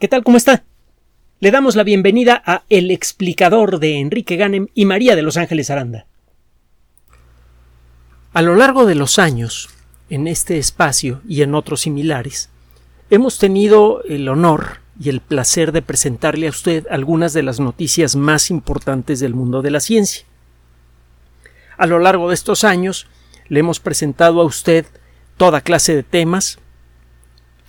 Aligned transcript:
¿Qué 0.00 0.08
tal? 0.08 0.24
¿Cómo 0.24 0.36
está? 0.36 0.64
Le 1.38 1.52
damos 1.52 1.76
la 1.76 1.84
bienvenida 1.84 2.42
a 2.44 2.64
El 2.68 2.90
explicador 2.90 3.78
de 3.78 4.00
Enrique 4.00 4.34
Ganem 4.34 4.66
y 4.74 4.86
María 4.86 5.14
de 5.14 5.22
Los 5.22 5.36
Ángeles 5.36 5.70
Aranda. 5.70 6.06
A 8.32 8.42
lo 8.42 8.56
largo 8.56 8.86
de 8.86 8.96
los 8.96 9.20
años, 9.20 9.70
en 10.10 10.26
este 10.26 10.58
espacio 10.58 11.22
y 11.28 11.42
en 11.42 11.54
otros 11.54 11.82
similares, 11.82 12.50
hemos 13.08 13.38
tenido 13.38 14.02
el 14.02 14.28
honor 14.28 14.78
y 14.98 15.10
el 15.10 15.20
placer 15.20 15.70
de 15.70 15.80
presentarle 15.80 16.48
a 16.48 16.50
usted 16.50 16.88
algunas 16.90 17.32
de 17.32 17.44
las 17.44 17.60
noticias 17.60 18.16
más 18.16 18.50
importantes 18.50 19.20
del 19.20 19.34
mundo 19.34 19.62
de 19.62 19.70
la 19.70 19.78
ciencia. 19.78 20.24
A 21.78 21.86
lo 21.86 22.00
largo 22.00 22.28
de 22.28 22.34
estos 22.34 22.64
años, 22.64 23.06
le 23.48 23.60
hemos 23.60 23.78
presentado 23.78 24.40
a 24.40 24.44
usted 24.44 24.86
toda 25.36 25.60
clase 25.60 25.94
de 25.94 26.02
temas, 26.02 26.58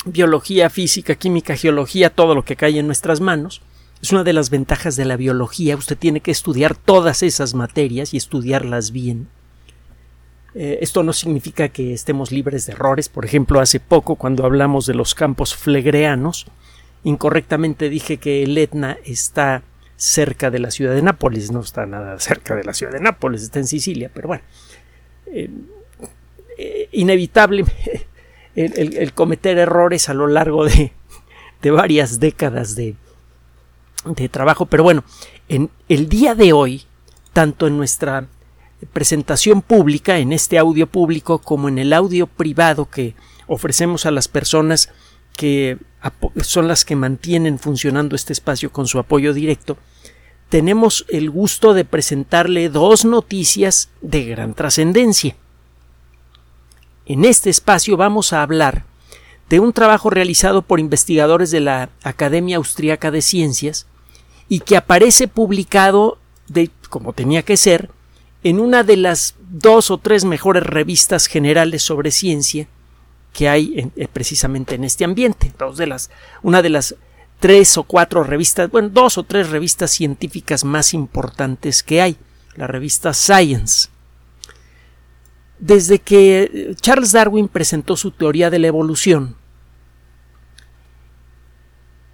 biología, 0.06 0.70
física, 0.70 1.16
química, 1.16 1.56
geología, 1.56 2.10
todo 2.10 2.36
lo 2.36 2.46
que 2.46 2.56
cae 2.56 2.80
en 2.80 2.88
nuestras 2.88 3.20
manos. 3.20 3.62
Es 4.02 4.12
una 4.12 4.24
de 4.24 4.34
las 4.34 4.50
ventajas 4.50 4.96
de 4.96 5.06
la 5.06 5.18
biología. 5.18 5.76
Usted 5.76 5.98
tiene 5.98 6.22
que 6.22 6.32
estudiar 6.32 6.76
todas 6.76 7.24
esas 7.24 7.54
materias 7.54 8.14
y 8.14 8.18
estudiarlas 8.18 8.92
bien. 8.92 9.28
Eh, 10.54 10.80
esto 10.82 11.04
no 11.04 11.12
significa 11.12 11.70
que 11.70 11.94
estemos 11.94 12.32
libres 12.32 12.66
de 12.66 12.74
errores. 12.74 13.10
Por 13.10 13.26
ejemplo, 13.26 13.60
hace 13.60 13.80
poco, 13.80 14.16
cuando 14.16 14.46
hablamos 14.46 14.86
de 14.86 14.94
los 14.94 15.16
campos 15.16 15.56
flegreanos, 15.56 16.46
incorrectamente 17.04 17.90
dije 17.90 18.18
que 18.18 18.44
el 18.44 18.58
Etna 18.58 18.98
está 19.06 19.64
cerca 19.98 20.52
de 20.52 20.60
la 20.60 20.72
ciudad 20.72 20.94
de 20.94 21.02
Nápoles. 21.02 21.52
No 21.52 21.62
está 21.62 21.86
nada 21.86 22.20
cerca 22.20 22.56
de 22.56 22.64
la 22.64 22.74
ciudad 22.74 22.94
de 22.94 23.00
Nápoles, 23.00 23.42
está 23.42 23.60
en 23.60 23.68
Sicilia, 23.68 24.12
pero 24.14 24.28
bueno. 24.28 24.44
Eh, 25.28 25.50
eh, 26.58 26.90
inevitable 26.92 27.66
el, 28.56 29.14
cometer 29.14 29.58
errores 29.58 30.10
a 30.10 30.14
lo 30.14 30.28
largo 30.28 30.66
de, 30.66 30.92
varias 31.64 32.20
décadas 32.20 32.76
de, 32.76 32.96
de 34.06 34.30
trabajo. 34.30 34.66
Pero 34.66 34.84
bueno, 34.84 35.04
en 35.50 35.70
el 35.90 36.10
día 36.10 36.36
de 36.36 36.54
hoy, 36.54 36.84
tanto 37.34 37.68
en 37.68 37.78
nuestra 37.78 38.28
presentación 38.94 39.62
pública, 39.62 40.20
en 40.20 40.32
este 40.32 40.58
audio 40.58 40.88
público, 40.88 41.40
como 41.40 41.70
en 41.70 41.78
el 41.78 41.94
audio 41.94 42.28
privado 42.28 42.90
que 42.90 43.16
ofrecemos 43.48 44.06
a 44.06 44.12
las 44.12 44.28
personas 44.28 44.90
que 45.36 45.78
son 46.42 46.68
las 46.68 46.86
que 46.86 46.96
mantienen 46.96 47.60
funcionando 47.60 48.16
este 48.16 48.34
espacio 48.34 48.72
con 48.72 48.88
su 48.88 49.00
apoyo 49.00 49.34
directo, 49.34 49.78
tenemos 50.50 51.06
el 51.10 51.30
gusto 51.30 51.74
de 51.74 51.86
presentarle 51.86 52.70
dos 52.70 53.06
noticias 53.06 53.90
de 54.02 54.26
gran 54.26 54.54
trascendencia. 54.54 55.36
En 57.06 57.24
este 57.24 57.50
espacio 57.50 57.98
vamos 57.98 58.34
a 58.34 58.42
hablar 58.42 58.86
de 59.50 59.60
un 59.60 59.74
trabajo 59.74 60.10
realizado 60.10 60.64
por 60.64 60.80
investigadores 60.80 61.52
de 61.52 61.60
la 61.60 61.90
Academia 62.04 62.58
Austriaca 62.58 63.12
de 63.12 63.22
Ciencias 63.22 63.86
y 64.50 64.62
que 64.62 64.78
aparece 64.78 65.28
publicado 65.28 66.18
de 66.48 66.72
como 66.90 67.14
tenía 67.14 67.44
que 67.44 67.58
ser 67.58 67.90
en 68.44 68.60
una 68.60 68.84
de 68.84 68.98
las 68.98 69.36
dos 69.50 69.92
o 69.92 69.98
tres 69.98 70.26
mejores 70.26 70.64
revistas 70.64 71.28
generales 71.28 71.84
sobre 71.84 72.12
ciencia 72.12 72.68
que 73.34 73.50
hay 73.50 73.92
eh, 73.96 74.08
precisamente 74.12 74.76
en 74.76 74.84
este 74.84 75.04
ambiente. 75.04 75.52
Dos 75.60 75.78
de 75.78 75.88
las, 75.88 76.10
una 76.42 76.62
de 76.62 76.70
las 76.70 76.96
tres 77.40 77.78
o 77.78 77.84
cuatro 77.84 78.24
revistas, 78.24 78.72
bueno, 78.72 78.90
dos 78.90 79.18
o 79.18 79.24
tres 79.24 79.50
revistas 79.50 79.92
científicas 79.92 80.64
más 80.64 80.94
importantes 80.94 81.84
que 81.84 82.02
hay, 82.02 82.18
la 82.56 82.66
revista 82.68 83.14
Science. 83.14 83.90
Desde 85.60 86.00
que 86.00 86.76
Charles 86.82 87.12
Darwin 87.12 87.48
presentó 87.48 87.96
su 87.96 88.12
teoría 88.12 88.50
de 88.50 88.60
la 88.60 88.68
evolución, 88.68 89.36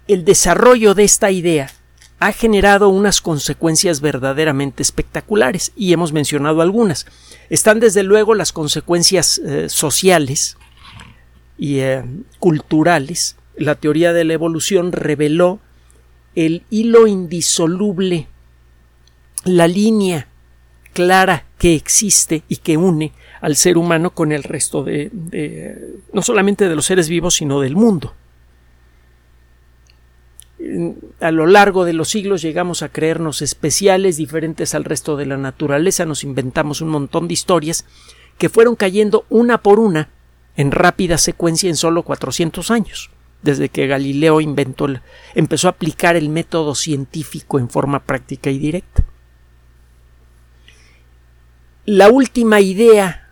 el 0.06 0.24
desarrollo 0.24 0.94
de 0.94 1.04
esta 1.04 1.30
idea 1.30 1.70
ha 2.18 2.32
generado 2.32 2.88
unas 2.88 3.20
consecuencias 3.20 4.00
verdaderamente 4.00 4.82
espectaculares 4.82 5.72
y 5.74 5.92
hemos 5.92 6.12
mencionado 6.12 6.62
algunas. 6.62 7.06
Están 7.50 7.80
desde 7.80 8.04
luego 8.04 8.34
las 8.34 8.52
consecuencias 8.52 9.38
eh, 9.38 9.68
sociales 9.68 10.56
y 11.58 11.80
eh, 11.80 12.04
culturales. 12.38 13.36
La 13.56 13.74
teoría 13.74 14.12
de 14.12 14.22
la 14.22 14.34
evolución 14.34 14.92
reveló 14.92 15.58
el 16.36 16.62
hilo 16.70 17.08
indisoluble, 17.08 18.28
la 19.44 19.66
línea 19.66 20.28
clara 20.92 21.46
que 21.58 21.74
existe 21.74 22.42
y 22.48 22.56
que 22.56 22.76
une 22.76 23.12
al 23.40 23.56
ser 23.56 23.76
humano 23.76 24.10
con 24.10 24.30
el 24.32 24.44
resto 24.44 24.84
de, 24.84 25.10
no 26.12 26.22
solamente 26.22 26.68
de 26.68 26.76
los 26.76 26.86
seres 26.86 27.08
vivos, 27.08 27.34
sino 27.34 27.60
del 27.60 27.74
mundo. 27.74 28.14
A 31.20 31.32
lo 31.32 31.46
largo 31.46 31.84
de 31.84 31.92
los 31.92 32.08
siglos 32.08 32.40
llegamos 32.40 32.82
a 32.82 32.88
creernos 32.88 33.42
especiales, 33.42 34.16
diferentes 34.16 34.74
al 34.76 34.84
resto 34.84 35.16
de 35.16 35.26
la 35.26 35.36
naturaleza, 35.36 36.06
nos 36.06 36.22
inventamos 36.22 36.80
un 36.80 36.88
montón 36.88 37.26
de 37.26 37.34
historias 37.34 37.84
que 38.38 38.48
fueron 38.48 38.76
cayendo 38.76 39.26
una 39.28 39.58
por 39.58 39.80
una 39.80 40.08
en 40.56 40.70
rápida 40.70 41.18
secuencia 41.18 41.68
en 41.68 41.76
solo 41.76 42.04
400 42.04 42.70
años, 42.70 43.10
desde 43.42 43.68
que 43.68 43.86
Galileo 43.86 44.40
inventó 44.40 44.86
empezó 45.34 45.66
a 45.66 45.72
aplicar 45.72 46.14
el 46.14 46.28
método 46.28 46.74
científico 46.74 47.58
en 47.58 47.68
forma 47.68 48.04
práctica 48.04 48.50
y 48.50 48.58
directa. 48.58 49.04
La 51.84 52.10
última 52.10 52.60
idea 52.60 53.28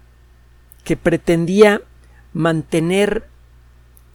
que 0.84 0.96
pretendía 0.96 1.82
mantener 2.32 3.28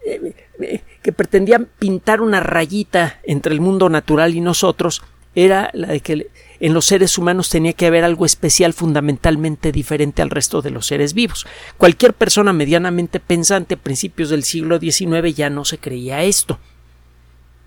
eh, 0.06 0.36
eh, 0.60 0.82
que 1.02 1.12
pretendía 1.12 1.60
pintar 1.80 2.22
una 2.22 2.40
rayita 2.40 3.20
entre 3.24 3.54
el 3.54 3.62
mundo 3.62 3.90
natural 3.90 4.36
y 4.36 4.42
nosotros 4.42 5.02
era 5.36 5.70
la 5.74 5.88
de 5.88 6.00
que 6.00 6.28
en 6.60 6.74
los 6.74 6.86
seres 6.86 7.18
humanos 7.18 7.50
tenía 7.50 7.74
que 7.74 7.88
haber 7.88 8.04
algo 8.04 8.26
especial 8.26 8.74
fundamentalmente 8.74 9.72
diferente 9.72 10.22
al 10.22 10.30
resto 10.30 10.62
de 10.62 10.70
los 10.70 10.88
seres 10.88 11.14
vivos. 11.14 11.46
Cualquier 11.78 12.14
persona 12.14 12.54
medianamente 12.54 13.20
pensante 13.20 13.76
a 13.76 13.78
principios 13.78 14.30
del 14.30 14.44
siglo 14.44 14.80
XIX 14.80 15.36
ya 15.36 15.50
no 15.50 15.66
se 15.66 15.78
creía 15.78 16.24
esto. 16.24 16.60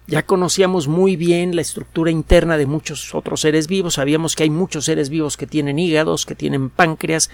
Ya 0.09 0.25
conocíamos 0.25 0.89
muy 0.89 1.17
bien 1.17 1.55
la 1.55 1.61
estructura 1.61 2.11
interna 2.11 2.57
de 2.57 2.65
muchos 2.65 3.15
otros 3.15 3.43
seres 3.43 3.67
vivos, 3.67 3.95
sabíamos 3.95 4.37
que 4.37 4.45
hay 4.45 4.49
muchos 4.49 4.87
seres 4.87 5.11
vivos 5.11 5.37
que 5.37 5.47
tienen 5.47 5.79
hígados, 5.79 6.25
que 6.25 6.35
tienen 6.35 6.71
páncreas, 6.71 7.29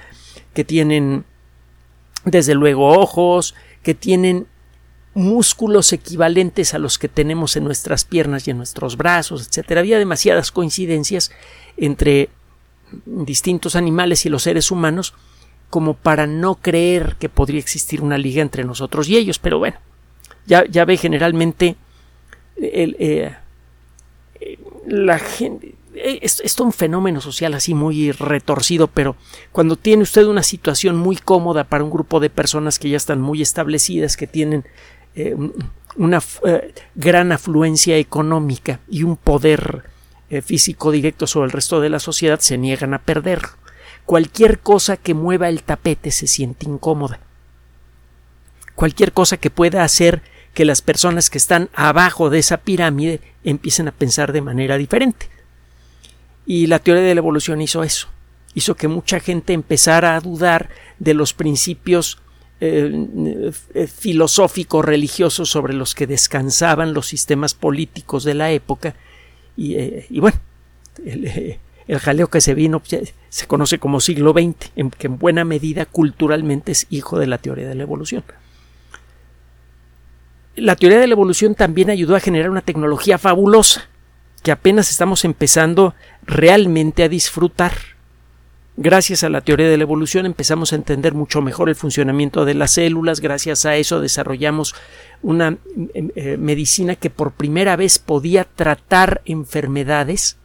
que 0.54 0.64
tienen 0.64 1.24
desde 2.24 2.56
luego 2.56 2.88
ojos, 2.88 3.54
que 3.84 3.94
tienen 3.94 4.48
músculos 5.14 5.92
equivalentes 5.92 6.74
a 6.74 6.80
los 6.80 6.98
que 6.98 7.08
tenemos 7.08 7.54
en 7.54 7.62
nuestras 7.62 8.04
piernas 8.04 8.48
y 8.48 8.50
en 8.50 8.56
nuestros 8.56 8.96
brazos, 8.96 9.46
etc. 9.46 9.78
Había 9.78 10.00
demasiadas 10.00 10.50
coincidencias 10.50 11.30
entre 11.76 12.28
distintos 13.06 13.76
animales 13.76 14.26
y 14.26 14.30
los 14.30 14.42
seres 14.42 14.72
humanos 14.72 15.14
como 15.70 15.94
para 15.94 16.26
no 16.26 16.56
creer 16.56 17.14
que 17.20 17.28
podría 17.28 17.60
existir 17.60 18.02
una 18.02 18.18
liga 18.18 18.42
entre 18.42 18.64
nosotros 18.64 19.08
y 19.08 19.16
ellos, 19.16 19.38
pero 19.38 19.60
bueno, 19.60 19.76
ya, 20.44 20.64
ya 20.68 20.84
ve 20.84 20.96
generalmente 20.96 21.76
el, 22.56 22.96
eh, 22.98 23.36
la 24.86 25.18
gente 25.18 25.74
eh, 25.94 26.18
es, 26.22 26.40
es 26.40 26.58
un 26.60 26.72
fenómeno 26.72 27.20
social 27.20 27.54
así 27.54 27.74
muy 27.74 28.12
retorcido, 28.12 28.88
pero 28.88 29.16
cuando 29.52 29.76
tiene 29.76 30.02
usted 30.02 30.26
una 30.26 30.42
situación 30.42 30.96
muy 30.96 31.16
cómoda 31.16 31.64
para 31.64 31.84
un 31.84 31.90
grupo 31.90 32.20
de 32.20 32.30
personas 32.30 32.78
que 32.78 32.90
ya 32.90 32.96
están 32.96 33.20
muy 33.20 33.42
establecidas, 33.42 34.16
que 34.16 34.26
tienen 34.26 34.64
eh, 35.14 35.36
una 35.96 36.20
gran 36.96 37.32
afluencia 37.32 37.96
económica 37.96 38.80
y 38.88 39.04
un 39.04 39.16
poder 39.16 39.84
físico 40.42 40.90
directo 40.90 41.28
sobre 41.28 41.46
el 41.46 41.52
resto 41.52 41.80
de 41.80 41.88
la 41.88 42.00
sociedad, 42.00 42.40
se 42.40 42.58
niegan 42.58 42.94
a 42.94 43.02
perderlo. 43.02 43.50
Cualquier 44.04 44.58
cosa 44.58 44.96
que 44.96 45.14
mueva 45.14 45.48
el 45.48 45.62
tapete 45.62 46.10
se 46.10 46.26
siente 46.26 46.66
incómoda. 46.66 47.20
Cualquier 48.74 49.12
cosa 49.12 49.36
que 49.36 49.50
pueda 49.50 49.84
hacer 49.84 50.22
que 50.54 50.64
las 50.64 50.80
personas 50.80 51.28
que 51.30 51.38
están 51.38 51.68
abajo 51.74 52.30
de 52.30 52.38
esa 52.38 52.58
pirámide 52.58 53.20
empiecen 53.42 53.88
a 53.88 53.92
pensar 53.92 54.32
de 54.32 54.40
manera 54.40 54.78
diferente. 54.78 55.28
Y 56.46 56.68
la 56.68 56.78
teoría 56.78 57.02
de 57.02 57.14
la 57.14 57.18
evolución 57.18 57.60
hizo 57.60 57.82
eso. 57.82 58.08
Hizo 58.54 58.76
que 58.76 58.86
mucha 58.86 59.18
gente 59.18 59.52
empezara 59.52 60.14
a 60.14 60.20
dudar 60.20 60.70
de 60.98 61.14
los 61.14 61.32
principios 61.34 62.18
eh, 62.60 63.50
eh, 63.74 63.86
filosóficos 63.88 64.84
religiosos 64.84 65.50
sobre 65.50 65.74
los 65.74 65.94
que 65.94 66.06
descansaban 66.06 66.94
los 66.94 67.08
sistemas 67.08 67.54
políticos 67.54 68.22
de 68.22 68.34
la 68.34 68.52
época. 68.52 68.94
Y, 69.56 69.74
eh, 69.74 70.06
bueno, 70.10 70.38
el, 71.04 71.58
jaleo 71.98 72.28
que 72.28 72.40
se 72.40 72.54
vino 72.54 72.80
se 73.28 73.46
conoce 73.48 73.78
como 73.78 74.00
siglo 74.00 74.32
XX, 74.32 74.70
que 74.96 75.06
en 75.08 75.18
buena 75.18 75.44
medida 75.44 75.84
culturalmente 75.84 76.72
es 76.72 76.86
hijo 76.90 77.18
de 77.18 77.26
la 77.26 77.38
teoría 77.38 77.68
de 77.68 77.74
la 77.74 77.82
evolución. 77.82 78.22
La 80.56 80.76
teoría 80.76 81.00
de 81.00 81.08
la 81.08 81.14
evolución 81.14 81.54
también 81.54 81.90
ayudó 81.90 82.14
a 82.14 82.20
generar 82.20 82.50
una 82.50 82.60
tecnología 82.60 83.18
fabulosa 83.18 83.88
que 84.44 84.52
apenas 84.52 84.90
estamos 84.90 85.24
empezando 85.24 85.94
realmente 86.22 87.02
a 87.02 87.08
disfrutar. 87.08 87.72
Gracias 88.76 89.24
a 89.24 89.30
la 89.30 89.40
teoría 89.40 89.68
de 89.68 89.76
la 89.76 89.84
evolución 89.84 90.26
empezamos 90.26 90.72
a 90.72 90.76
entender 90.76 91.14
mucho 91.14 91.40
mejor 91.40 91.68
el 91.68 91.76
funcionamiento 91.76 92.44
de 92.44 92.54
las 92.54 92.72
células, 92.72 93.20
gracias 93.20 93.64
a 93.66 93.76
eso 93.76 94.00
desarrollamos 94.00 94.74
una 95.22 95.56
eh, 95.94 96.08
eh, 96.14 96.36
medicina 96.36 96.94
que 96.96 97.08
por 97.08 97.32
primera 97.32 97.76
vez 97.76 97.98
podía 97.98 98.44
tratar 98.44 99.22
enfermedades 99.24 100.36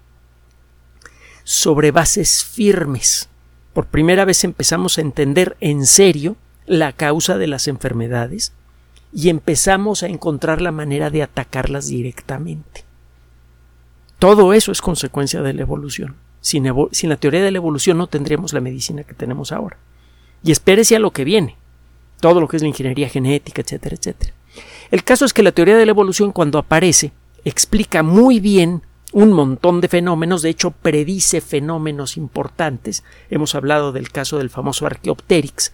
sobre 1.43 1.91
bases 1.91 2.45
firmes. 2.45 3.29
Por 3.73 3.87
primera 3.87 4.25
vez 4.25 4.43
empezamos 4.43 4.97
a 4.97 5.01
entender 5.01 5.57
en 5.59 5.85
serio 5.85 6.37
la 6.65 6.93
causa 6.93 7.37
de 7.37 7.47
las 7.47 7.67
enfermedades 7.67 8.53
y 9.13 9.29
empezamos 9.29 10.03
a 10.03 10.07
encontrar 10.07 10.61
la 10.61 10.71
manera 10.71 11.09
de 11.09 11.23
atacarlas 11.23 11.87
directamente. 11.87 12.83
Todo 14.19 14.53
eso 14.53 14.71
es 14.71 14.81
consecuencia 14.81 15.41
de 15.41 15.53
la 15.53 15.61
evolución. 15.61 16.15
Sin, 16.41 16.65
la 16.65 17.17
teoría 17.17 17.43
de 17.43 17.51
la 17.51 17.57
evolución 17.57 17.97
no 17.97 18.07
tendríamos 18.07 18.53
la 18.53 18.61
medicina 18.61 19.03
que 19.03 19.13
tenemos 19.13 19.51
ahora. 19.51 19.77
Y 20.43 20.51
espérese 20.51 20.95
a 20.95 20.99
lo 20.99 21.11
que 21.11 21.23
viene. 21.23 21.55
Todo 22.19 22.41
lo 22.41 22.47
que 22.47 22.57
es 22.57 22.61
la 22.61 22.67
ingeniería 22.67 23.09
genética, 23.09 23.61
etcétera, 23.61 23.95
etcétera. 23.95 24.33
El 24.91 25.03
caso 25.03 25.25
es 25.25 25.33
que 25.33 25.43
la 25.43 25.51
teoría 25.51 25.77
de 25.77 25.85
la 25.85 25.91
evolución 25.91 26.31
cuando 26.31 26.59
aparece 26.59 27.11
explica 27.45 28.03
muy 28.03 28.39
bien 28.39 28.81
un 29.11 29.31
montón 29.31 29.81
de 29.81 29.87
fenómenos, 29.87 30.41
de 30.41 30.49
hecho 30.49 30.71
predice 30.71 31.41
fenómenos 31.41 32.17
importantes. 32.17 33.03
Hemos 33.29 33.55
hablado 33.55 33.91
del 33.91 34.11
caso 34.11 34.37
del 34.37 34.49
famoso 34.49 34.85
Archaeopteryx, 34.85 35.73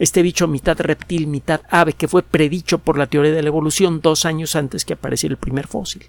este 0.00 0.22
bicho 0.22 0.48
mitad 0.48 0.80
reptil, 0.80 1.28
mitad 1.28 1.60
ave, 1.70 1.92
que 1.92 2.08
fue 2.08 2.24
predicho 2.24 2.78
por 2.78 2.98
la 2.98 3.06
teoría 3.06 3.30
de 3.30 3.42
la 3.42 3.48
evolución 3.48 4.00
dos 4.00 4.24
años 4.24 4.56
antes 4.56 4.84
que 4.84 4.94
apareciera 4.94 5.34
el 5.34 5.38
primer 5.38 5.68
fósil 5.68 6.08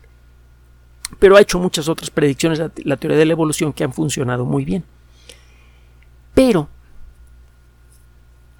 pero 1.19 1.35
ha 1.35 1.41
hecho 1.41 1.59
muchas 1.59 1.87
otras 1.87 2.09
predicciones 2.09 2.59
la, 2.59 2.71
la 2.83 2.97
teoría 2.97 3.17
de 3.17 3.25
la 3.25 3.33
evolución 3.33 3.73
que 3.73 3.83
han 3.83 3.93
funcionado 3.93 4.45
muy 4.45 4.65
bien. 4.65 4.83
Pero, 6.33 6.69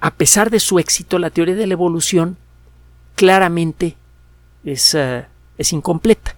a 0.00 0.10
pesar 0.14 0.50
de 0.50 0.60
su 0.60 0.78
éxito, 0.78 1.18
la 1.18 1.30
teoría 1.30 1.54
de 1.54 1.66
la 1.66 1.72
evolución 1.72 2.36
claramente 3.14 3.96
es, 4.64 4.94
eh, 4.94 5.26
es 5.56 5.72
incompleta. 5.72 6.36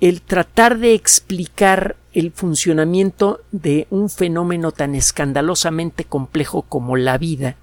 El 0.00 0.22
tratar 0.22 0.78
de 0.78 0.94
explicar 0.94 1.96
el 2.12 2.30
funcionamiento 2.32 3.40
de 3.52 3.86
un 3.90 4.08
fenómeno 4.08 4.72
tan 4.72 4.94
escandalosamente 4.94 6.04
complejo 6.04 6.62
como 6.62 6.96
la 6.96 7.18
vida, 7.18 7.56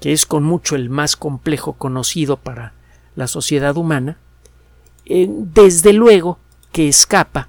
que 0.00 0.12
es 0.12 0.26
con 0.26 0.44
mucho 0.44 0.76
el 0.76 0.90
más 0.90 1.16
complejo 1.16 1.72
conocido 1.74 2.36
para 2.36 2.74
la 3.16 3.26
sociedad 3.26 3.76
humana, 3.76 4.18
eh, 5.04 5.28
desde 5.28 5.92
luego 5.92 6.38
que 6.72 6.88
escapa 6.88 7.48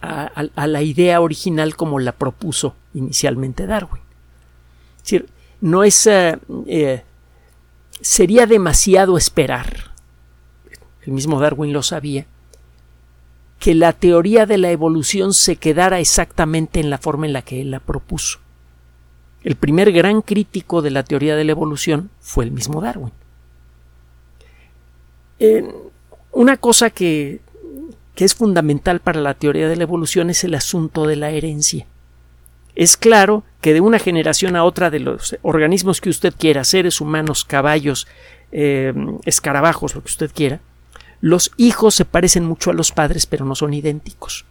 a, 0.00 0.66
la 0.66 0.82
idea 0.82 1.20
original 1.20 1.76
como 1.76 1.98
la 1.98 2.12
propuso 2.12 2.74
inicialmente 2.92 3.66
Darwin. 3.66 4.02
Es 4.98 5.02
decir, 5.02 5.28
no 5.60 5.82
es. 5.82 6.06
Eh, 6.06 6.38
eh, 6.66 7.04
sería 8.00 8.46
demasiado 8.46 9.16
esperar, 9.16 9.93
el 11.06 11.12
mismo 11.12 11.40
Darwin 11.40 11.72
lo 11.72 11.82
sabía, 11.82 12.26
que 13.58 13.74
la 13.74 13.92
teoría 13.92 14.46
de 14.46 14.58
la 14.58 14.70
evolución 14.70 15.32
se 15.32 15.56
quedara 15.56 16.00
exactamente 16.00 16.80
en 16.80 16.90
la 16.90 16.98
forma 16.98 17.26
en 17.26 17.32
la 17.32 17.42
que 17.42 17.60
él 17.60 17.70
la 17.70 17.80
propuso. 17.80 18.40
El 19.42 19.56
primer 19.56 19.92
gran 19.92 20.22
crítico 20.22 20.82
de 20.82 20.90
la 20.90 21.02
teoría 21.02 21.36
de 21.36 21.44
la 21.44 21.52
evolución 21.52 22.10
fue 22.20 22.44
el 22.44 22.50
mismo 22.50 22.80
Darwin. 22.80 23.12
Una 26.32 26.56
cosa 26.56 26.90
que, 26.90 27.40
es 28.16 28.34
fundamental 28.34 29.00
para 29.00 29.20
la 29.20 29.34
teoría 29.34 29.68
de 29.68 29.76
la 29.76 29.82
evolución 29.82 30.30
es 30.30 30.44
el 30.44 30.54
asunto 30.54 31.06
de 31.06 31.16
la 31.16 31.30
herencia. 31.30 31.86
Es 32.74 32.96
claro 32.96 33.44
que 33.60 33.72
de 33.72 33.80
una 33.80 33.98
generación 33.98 34.56
a 34.56 34.64
otra 34.64 34.90
de 34.90 34.98
los 34.98 35.36
organismos 35.42 36.00
que 36.00 36.10
usted 36.10 36.34
quiera, 36.36 36.64
seres 36.64 37.00
humanos, 37.00 37.44
caballos, 37.44 38.08
eh, 38.50 38.92
escarabajos, 39.24 39.94
lo 39.94 40.02
que 40.02 40.10
usted 40.10 40.30
quiera, 40.34 40.60
los 41.24 41.52
hijos 41.56 41.94
se 41.94 42.04
parecen 42.04 42.44
mucho 42.44 42.70
a 42.70 42.74
los 42.74 42.92
padres, 42.92 43.24
pero 43.24 43.46
no 43.46 43.54
son 43.54 43.72
idénticos. 43.72 44.44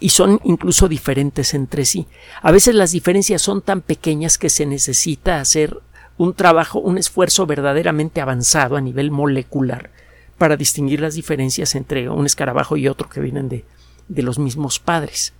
Y 0.00 0.08
son 0.08 0.40
incluso 0.42 0.88
diferentes 0.88 1.54
entre 1.54 1.84
sí. 1.84 2.08
A 2.42 2.50
veces 2.50 2.74
las 2.74 2.90
diferencias 2.90 3.42
son 3.42 3.62
tan 3.62 3.80
pequeñas 3.80 4.38
que 4.38 4.50
se 4.50 4.66
necesita 4.66 5.38
hacer 5.40 5.78
un 6.18 6.34
trabajo, 6.34 6.80
un 6.80 6.98
esfuerzo 6.98 7.46
verdaderamente 7.46 8.20
avanzado 8.20 8.76
a 8.76 8.80
nivel 8.80 9.12
molecular 9.12 9.90
para 10.36 10.56
distinguir 10.56 11.00
las 11.00 11.14
diferencias 11.14 11.76
entre 11.76 12.08
un 12.10 12.26
escarabajo 12.26 12.76
y 12.76 12.88
otro 12.88 13.08
que 13.08 13.20
vienen 13.20 13.48
de, 13.48 13.64
de 14.08 14.22
los 14.24 14.40
mismos 14.40 14.80
padres. 14.80 15.32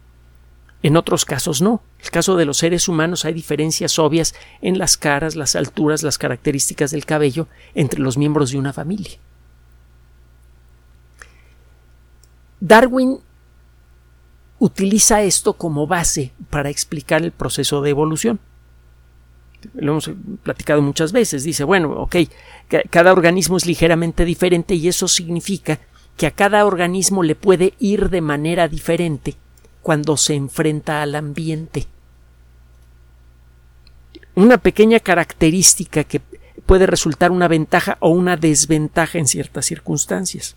En 0.84 0.96
otros 0.96 1.24
casos 1.24 1.60
no. 1.60 1.82
En 1.98 2.04
el 2.04 2.10
caso 2.12 2.36
de 2.36 2.44
los 2.44 2.58
seres 2.58 2.86
humanos 2.86 3.24
hay 3.24 3.34
diferencias 3.34 3.98
obvias 3.98 4.36
en 4.62 4.78
las 4.78 4.96
caras, 4.96 5.34
las 5.34 5.56
alturas, 5.56 6.04
las 6.04 6.16
características 6.16 6.92
del 6.92 7.04
cabello 7.04 7.48
entre 7.74 7.98
los 7.98 8.16
miembros 8.16 8.52
de 8.52 8.58
una 8.58 8.72
familia. 8.72 9.18
Darwin 12.60 13.18
utiliza 14.58 15.22
esto 15.22 15.52
como 15.54 15.86
base 15.86 16.32
para 16.50 16.70
explicar 16.70 17.22
el 17.22 17.32
proceso 17.32 17.82
de 17.82 17.90
evolución 17.90 18.40
lo 19.74 19.92
hemos 19.92 20.10
platicado 20.42 20.82
muchas 20.82 21.12
veces, 21.12 21.44
dice, 21.44 21.64
bueno, 21.64 21.92
ok, 21.92 22.16
cada 22.90 23.12
organismo 23.12 23.56
es 23.56 23.66
ligeramente 23.66 24.24
diferente 24.24 24.74
y 24.74 24.88
eso 24.88 25.08
significa 25.08 25.80
que 26.16 26.26
a 26.26 26.30
cada 26.30 26.64
organismo 26.64 27.22
le 27.22 27.34
puede 27.34 27.74
ir 27.78 28.10
de 28.10 28.20
manera 28.20 28.68
diferente 28.68 29.36
cuando 29.82 30.16
se 30.16 30.34
enfrenta 30.34 31.02
al 31.02 31.14
ambiente. 31.14 31.86
Una 34.34 34.58
pequeña 34.58 35.00
característica 35.00 36.04
que 36.04 36.20
puede 36.66 36.86
resultar 36.86 37.30
una 37.30 37.48
ventaja 37.48 37.96
o 38.00 38.10
una 38.10 38.36
desventaja 38.36 39.18
en 39.18 39.26
ciertas 39.26 39.66
circunstancias. 39.66 40.56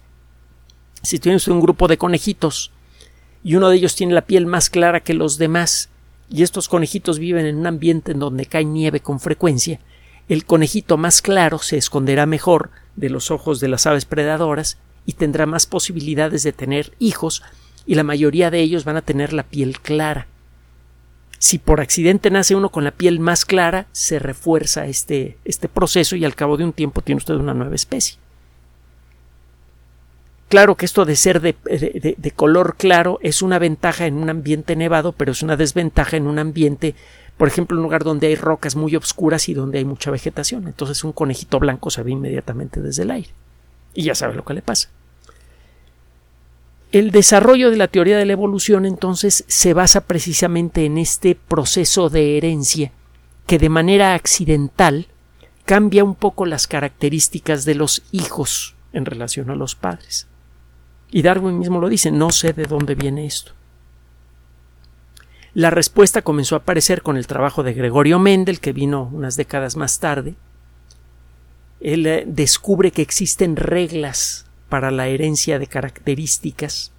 Si 1.02 1.20
tienes 1.20 1.48
un 1.48 1.62
grupo 1.62 1.88
de 1.88 1.98
conejitos 1.98 2.72
y 3.44 3.56
uno 3.56 3.70
de 3.70 3.78
ellos 3.78 3.96
tiene 3.96 4.14
la 4.14 4.26
piel 4.26 4.46
más 4.46 4.70
clara 4.70 5.00
que 5.00 5.14
los 5.14 5.38
demás, 5.38 5.90
y 6.30 6.44
estos 6.44 6.70
conejitos 6.70 7.20
viven 7.20 7.46
en 7.46 7.58
un 7.58 7.68
ambiente 7.68 8.12
en 8.12 8.20
donde 8.20 8.46
cae 8.46 8.66
nieve 8.66 9.00
con 9.00 9.20
frecuencia, 9.20 9.80
el 10.28 10.46
conejito 10.46 10.98
más 10.98 11.22
claro 11.22 11.60
se 11.60 11.78
esconderá 11.78 12.26
mejor 12.26 12.70
de 12.96 13.10
los 13.10 13.32
ojos 13.32 13.60
de 13.60 13.68
las 13.68 13.88
aves 13.88 14.06
predadoras 14.06 14.78
y 15.06 15.14
tendrá 15.14 15.48
más 15.48 15.66
posibilidades 15.66 16.44
de 16.44 16.54
tener 16.54 16.94
hijos 17.00 17.42
y 17.88 17.96
la 17.96 18.04
mayoría 18.04 18.52
de 18.52 18.60
ellos 18.60 18.86
van 18.86 18.98
a 18.98 19.02
tener 19.02 19.34
la 19.34 19.44
piel 19.44 19.80
clara. 19.80 20.28
Si 21.40 21.58
por 21.58 21.82
accidente 21.82 22.30
nace 22.30 22.54
uno 22.54 22.70
con 22.70 22.84
la 22.84 22.92
piel 22.92 23.20
más 23.20 23.46
clara, 23.46 23.88
se 23.92 24.20
refuerza 24.20 24.86
este, 24.86 25.38
este 25.46 25.70
proceso 25.70 26.16
y 26.16 26.26
al 26.26 26.36
cabo 26.36 26.58
de 26.58 26.66
un 26.66 26.74
tiempo 26.74 27.02
tiene 27.02 27.18
usted 27.18 27.36
una 27.36 27.54
nueva 27.54 27.74
especie. 27.74 28.20
Claro 30.50 30.76
que 30.76 30.86
esto 30.86 31.06
de 31.06 31.16
ser 31.16 31.42
de, 31.42 32.34
color 32.36 32.76
claro 32.76 33.20
es 33.22 33.44
una 33.44 33.60
ventaja 33.60 34.08
en 34.08 34.16
un 34.16 34.32
ambiente 34.32 34.76
nevado, 34.76 35.12
pero 35.12 35.32
es 35.32 35.44
una 35.44 35.56
desventaja 35.56 36.18
en 36.18 36.26
un 36.26 36.40
ambiente, 36.40 36.96
por 37.38 37.48
ejemplo, 37.48 37.78
un 37.78 37.84
lugar 37.84 38.04
donde 38.04 38.26
hay 38.26 38.36
rocas 38.36 38.76
muy 38.76 38.96
oscuras 38.96 39.48
y 39.48 39.54
donde 39.54 39.78
hay 39.78 39.86
mucha 39.86 40.10
vegetación. 40.10 40.68
Entonces 40.68 41.04
un 41.04 41.12
conejito 41.12 41.60
blanco 41.60 41.92
se 41.92 42.02
ve 42.02 42.12
inmediatamente 42.12 42.82
desde 42.82 43.04
el 43.04 43.12
aire. 43.12 43.30
Y 43.94 44.06
ya 44.06 44.16
sabe 44.16 44.34
lo 44.34 44.44
que 44.44 44.56
le 44.56 44.64
pasa. 44.64 44.90
El 46.92 47.12
desarrollo 47.12 47.70
de 47.70 47.78
la 47.78 47.88
teoría 47.88 48.18
de 48.18 48.26
la 48.26 48.34
evolución 48.34 48.88
entonces 48.88 49.46
se 49.48 49.76
basa 49.76 50.02
precisamente 50.02 50.86
en 50.86 50.98
este 50.98 51.36
proceso 51.36 52.10
de 52.10 52.38
herencia 52.38 52.92
que 53.46 53.60
de 53.60 53.70
manera 53.70 54.16
accidental 54.16 55.06
cambia 55.66 56.04
un 56.04 56.16
poco 56.16 56.48
las 56.48 56.66
características 56.66 57.66
de 57.66 57.76
los 57.76 58.02
hijos 58.12 58.74
en 58.94 59.06
relación 59.06 59.52
a 59.52 59.56
los 59.56 59.76
padres. 59.76 60.29
Y 61.12 61.22
Darwin 61.22 61.58
mismo 61.58 61.80
lo 61.80 61.90
dice, 61.90 62.12
no 62.12 62.32
sé 62.32 62.54
de 62.54 62.66
dónde 62.66 62.96
viene 62.96 63.26
esto. 63.26 63.54
La 65.54 65.72
respuesta 65.72 66.22
comenzó 66.22 66.56
a 66.56 66.60
aparecer 66.60 67.02
con 67.02 67.18
el 67.18 67.26
trabajo 67.26 67.64
de 67.64 67.74
Gregorio 67.74 68.20
Mendel, 68.20 68.60
que 68.60 68.74
vino 68.74 69.10
unas 69.12 69.36
décadas 69.36 69.76
más 69.76 70.00
tarde. 70.00 70.36
Él 71.80 72.06
eh, 72.06 72.24
descubre 72.28 72.92
que 72.92 73.02
existen 73.02 73.56
reglas 73.56 74.46
para 74.70 74.92
la 74.92 75.08
herencia 75.08 75.58
de 75.58 75.66
características, 75.66 76.92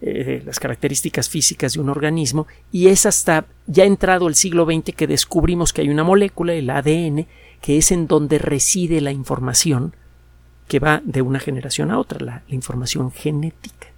eh, 0.00 0.42
las 0.46 0.60
características 0.60 1.28
físicas 1.28 1.72
de 1.72 1.80
un 1.80 1.88
organismo, 1.88 2.46
y 2.70 2.86
es 2.86 3.06
hasta 3.06 3.46
ya 3.66 3.84
entrado 3.84 4.28
el 4.28 4.36
siglo 4.36 4.64
XX 4.64 4.94
que 4.94 5.08
descubrimos 5.08 5.72
que 5.72 5.80
hay 5.80 5.88
una 5.88 6.04
molécula, 6.04 6.52
el 6.52 6.70
ADN, 6.70 7.26
que 7.60 7.78
es 7.78 7.90
en 7.90 8.06
donde 8.06 8.38
reside 8.38 9.00
la 9.00 9.10
información 9.10 9.96
que 10.68 10.78
va 10.78 11.02
de 11.04 11.22
una 11.22 11.38
generación 11.38 11.90
a 11.90 11.98
otra, 11.98 12.18
la, 12.24 12.42
información 12.48 13.10
genética. 13.10 13.88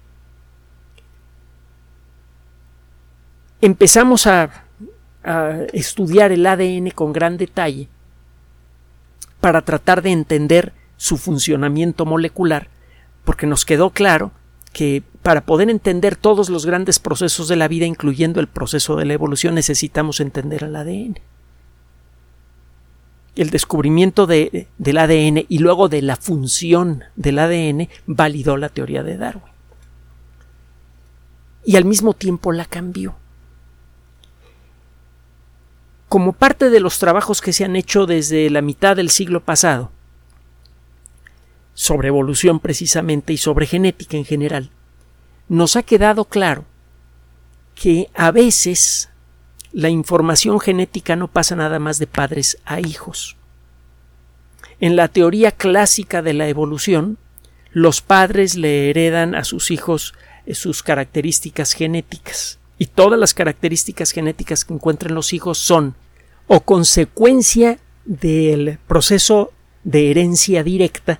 Empezamos 3.61 4.27
a, 4.27 4.65
a 5.23 5.61
estudiar 5.73 6.31
el 6.31 6.45
ADN 6.45 6.91
con 6.91 7.13
gran 7.13 7.37
detalle 7.37 7.87
para 9.39 9.61
tratar 9.61 10.01
de 10.01 10.11
entender 10.11 10.73
su 10.97 11.17
funcionamiento 11.17 12.05
molecular, 12.05 12.69
porque 13.23 13.47
nos 13.47 13.65
quedó 13.65 13.91
claro 13.91 14.31
que 14.73 15.03
para 15.23 15.45
poder 15.45 15.69
entender 15.69 16.15
todos 16.15 16.49
los 16.49 16.65
grandes 16.65 16.99
procesos 16.99 17.47
de 17.47 17.55
la 17.55 17.67
vida, 17.67 17.85
incluyendo 17.85 18.39
el 18.39 18.47
proceso 18.47 18.95
de 18.95 19.05
la 19.05 19.13
evolución, 19.13 19.55
necesitamos 19.55 20.19
entender 20.19 20.63
el 20.63 20.75
ADN. 20.75 21.19
El 23.37 23.51
descubrimiento 23.51 24.25
de, 24.25 24.67
del 24.77 24.97
ADN 24.97 25.45
y 25.47 25.59
luego 25.59 25.87
de 25.87 26.01
la 26.01 26.15
función 26.15 27.03
del 27.15 27.39
ADN 27.39 27.87
validó 28.07 28.57
la 28.57 28.67
teoría 28.69 29.03
de 29.03 29.15
Darwin. 29.15 29.53
Y 31.63 31.75
al 31.75 31.85
mismo 31.85 32.13
tiempo 32.13 32.51
la 32.51 32.65
cambió. 32.65 33.15
Como 36.09 36.33
parte 36.33 36.69
de 36.69 36.79
los 36.79 36.97
trabajos 36.97 37.39
que 37.39 37.53
se 37.53 37.63
han 37.63 37.75
hecho 37.75 38.05
desde 38.05 38.49
la 38.49 38.61
mitad 38.61 38.95
del 38.95 39.09
siglo 39.09 39.43
pasado, 39.43 39.91
sobre 41.75 42.07
evolución 42.07 42.59
precisamente 42.59 43.33
y 43.33 43.37
sobre 43.37 43.67
genética 43.67 44.17
en 44.17 44.25
general, 44.25 44.71
nos 45.47 45.75
ha 45.75 45.83
quedado 45.83 46.25
claro 46.25 46.65
que 47.75 48.09
a 48.15 48.31
veces 48.31 49.09
la 49.77 49.89
información 49.89 50.59
genética 50.59 51.15
no 51.15 51.27
pasa 51.27 51.55
nada 51.55 51.77
más 51.77 51.99
de 51.99 52.07
padres 52.07 52.57
a 52.65 52.79
hijos. 52.79 53.37
En 54.79 54.95
la 54.95 55.07
teoría 55.07 55.51
clásica 55.51 56.23
de 56.23 56.33
la 56.33 56.47
evolución, 56.47 57.19
los 57.73 58.01
padres 58.01 58.55
le 58.55 58.89
heredan 58.89 59.35
a 59.35 59.43
sus 59.43 59.69
hijos 59.69 60.15
eh, 60.47 60.55
sus 60.55 60.81
características 60.81 61.73
genéticas 61.73 62.57
y 62.79 62.87
todas 62.87 63.19
las 63.19 63.35
características 63.35 64.09
genéticas 64.09 64.65
que 64.65 64.73
encuentran 64.73 65.13
los 65.13 65.31
hijos 65.31 65.59
son 65.59 65.93
o 66.47 66.61
consecuencia 66.61 67.77
del 68.03 68.79
proceso 68.87 69.53
de 69.83 70.09
herencia 70.09 70.63
directa 70.63 71.19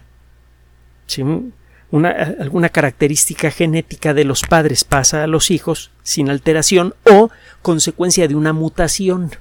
una, 1.91 2.09
alguna 2.09 2.69
característica 2.69 3.51
genética 3.51 4.13
de 4.13 4.25
los 4.25 4.41
padres 4.41 4.83
pasa 4.83 5.23
a 5.23 5.27
los 5.27 5.51
hijos 5.51 5.91
sin 6.03 6.29
alteración 6.29 6.95
o 7.09 7.29
consecuencia 7.61 8.27
de 8.27 8.35
una 8.35 8.53
mutación. 8.53 9.31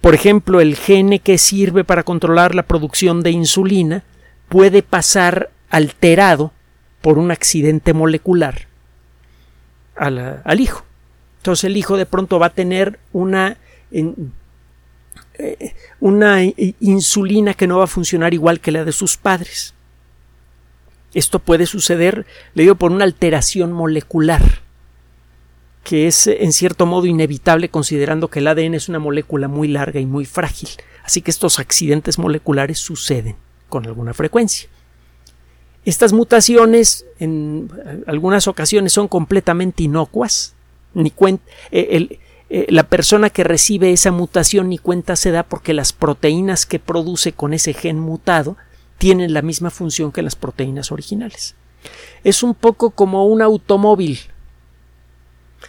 Por 0.00 0.14
ejemplo, 0.14 0.60
el 0.60 0.76
gene 0.76 1.18
que 1.20 1.38
sirve 1.38 1.84
para 1.84 2.02
controlar 2.02 2.54
la 2.54 2.64
producción 2.64 3.22
de 3.22 3.30
insulina 3.30 4.04
puede 4.48 4.82
pasar 4.82 5.50
alterado 5.70 6.52
por 7.00 7.18
un 7.18 7.30
accidente 7.30 7.94
molecular 7.94 8.66
al, 9.96 10.60
hijo. 10.60 10.84
Entonces 11.38 11.64
el 11.64 11.76
hijo 11.76 11.96
de 11.96 12.06
pronto 12.06 12.38
va 12.38 12.46
a 12.46 12.50
tener 12.54 12.98
una, 13.12 13.56
eh, 13.90 14.14
una 16.00 16.42
insulina 16.80 17.54
que 17.54 17.66
no 17.66 17.78
va 17.78 17.84
a 17.84 17.88
funcionar 17.88 18.34
igual 18.34 18.60
que 18.60 18.72
la 18.72 18.84
de 18.84 18.92
sus 18.92 19.16
padres. 19.16 19.74
Esto 21.14 21.38
puede 21.38 21.66
suceder, 21.66 22.26
le 22.54 22.62
digo, 22.62 22.74
por 22.74 22.92
una 22.92 23.04
alteración 23.04 23.72
molecular, 23.72 24.62
que 25.84 26.06
es 26.06 26.26
en 26.26 26.52
cierto 26.52 26.86
modo 26.86 27.06
inevitable 27.06 27.68
considerando 27.68 28.28
que 28.28 28.38
el 28.38 28.46
ADN 28.46 28.74
es 28.74 28.88
una 28.88 28.98
molécula 28.98 29.48
muy 29.48 29.68
larga 29.68 30.00
y 30.00 30.06
muy 30.06 30.24
frágil. 30.24 30.68
Así 31.04 31.20
que 31.22 31.30
estos 31.30 31.58
accidentes 31.58 32.18
moleculares 32.18 32.78
suceden 32.78 33.36
con 33.68 33.86
alguna 33.86 34.14
frecuencia. 34.14 34.68
Estas 35.84 36.12
mutaciones 36.12 37.04
en 37.18 37.68
algunas 38.06 38.46
ocasiones 38.46 38.92
son 38.92 39.08
completamente 39.08 39.82
inocuas. 39.82 40.54
Ni 40.94 41.12
eh, 41.72 42.18
eh, 42.50 42.66
la 42.68 42.84
persona 42.84 43.30
que 43.30 43.44
recibe 43.44 43.92
esa 43.92 44.12
mutación 44.12 44.68
ni 44.68 44.78
cuenta 44.78 45.16
se 45.16 45.30
da 45.30 45.42
porque 45.42 45.74
las 45.74 45.92
proteínas 45.92 46.66
que 46.66 46.78
produce 46.78 47.32
con 47.32 47.54
ese 47.54 47.72
gen 47.72 47.98
mutado 47.98 48.56
tienen 49.02 49.34
la 49.34 49.42
misma 49.42 49.70
función 49.70 50.12
que 50.12 50.22
las 50.22 50.36
proteínas 50.36 50.92
originales. 50.92 51.56
Es 52.22 52.44
un 52.44 52.54
poco 52.54 52.90
como 52.90 53.26
un 53.26 53.42
automóvil. 53.42 54.20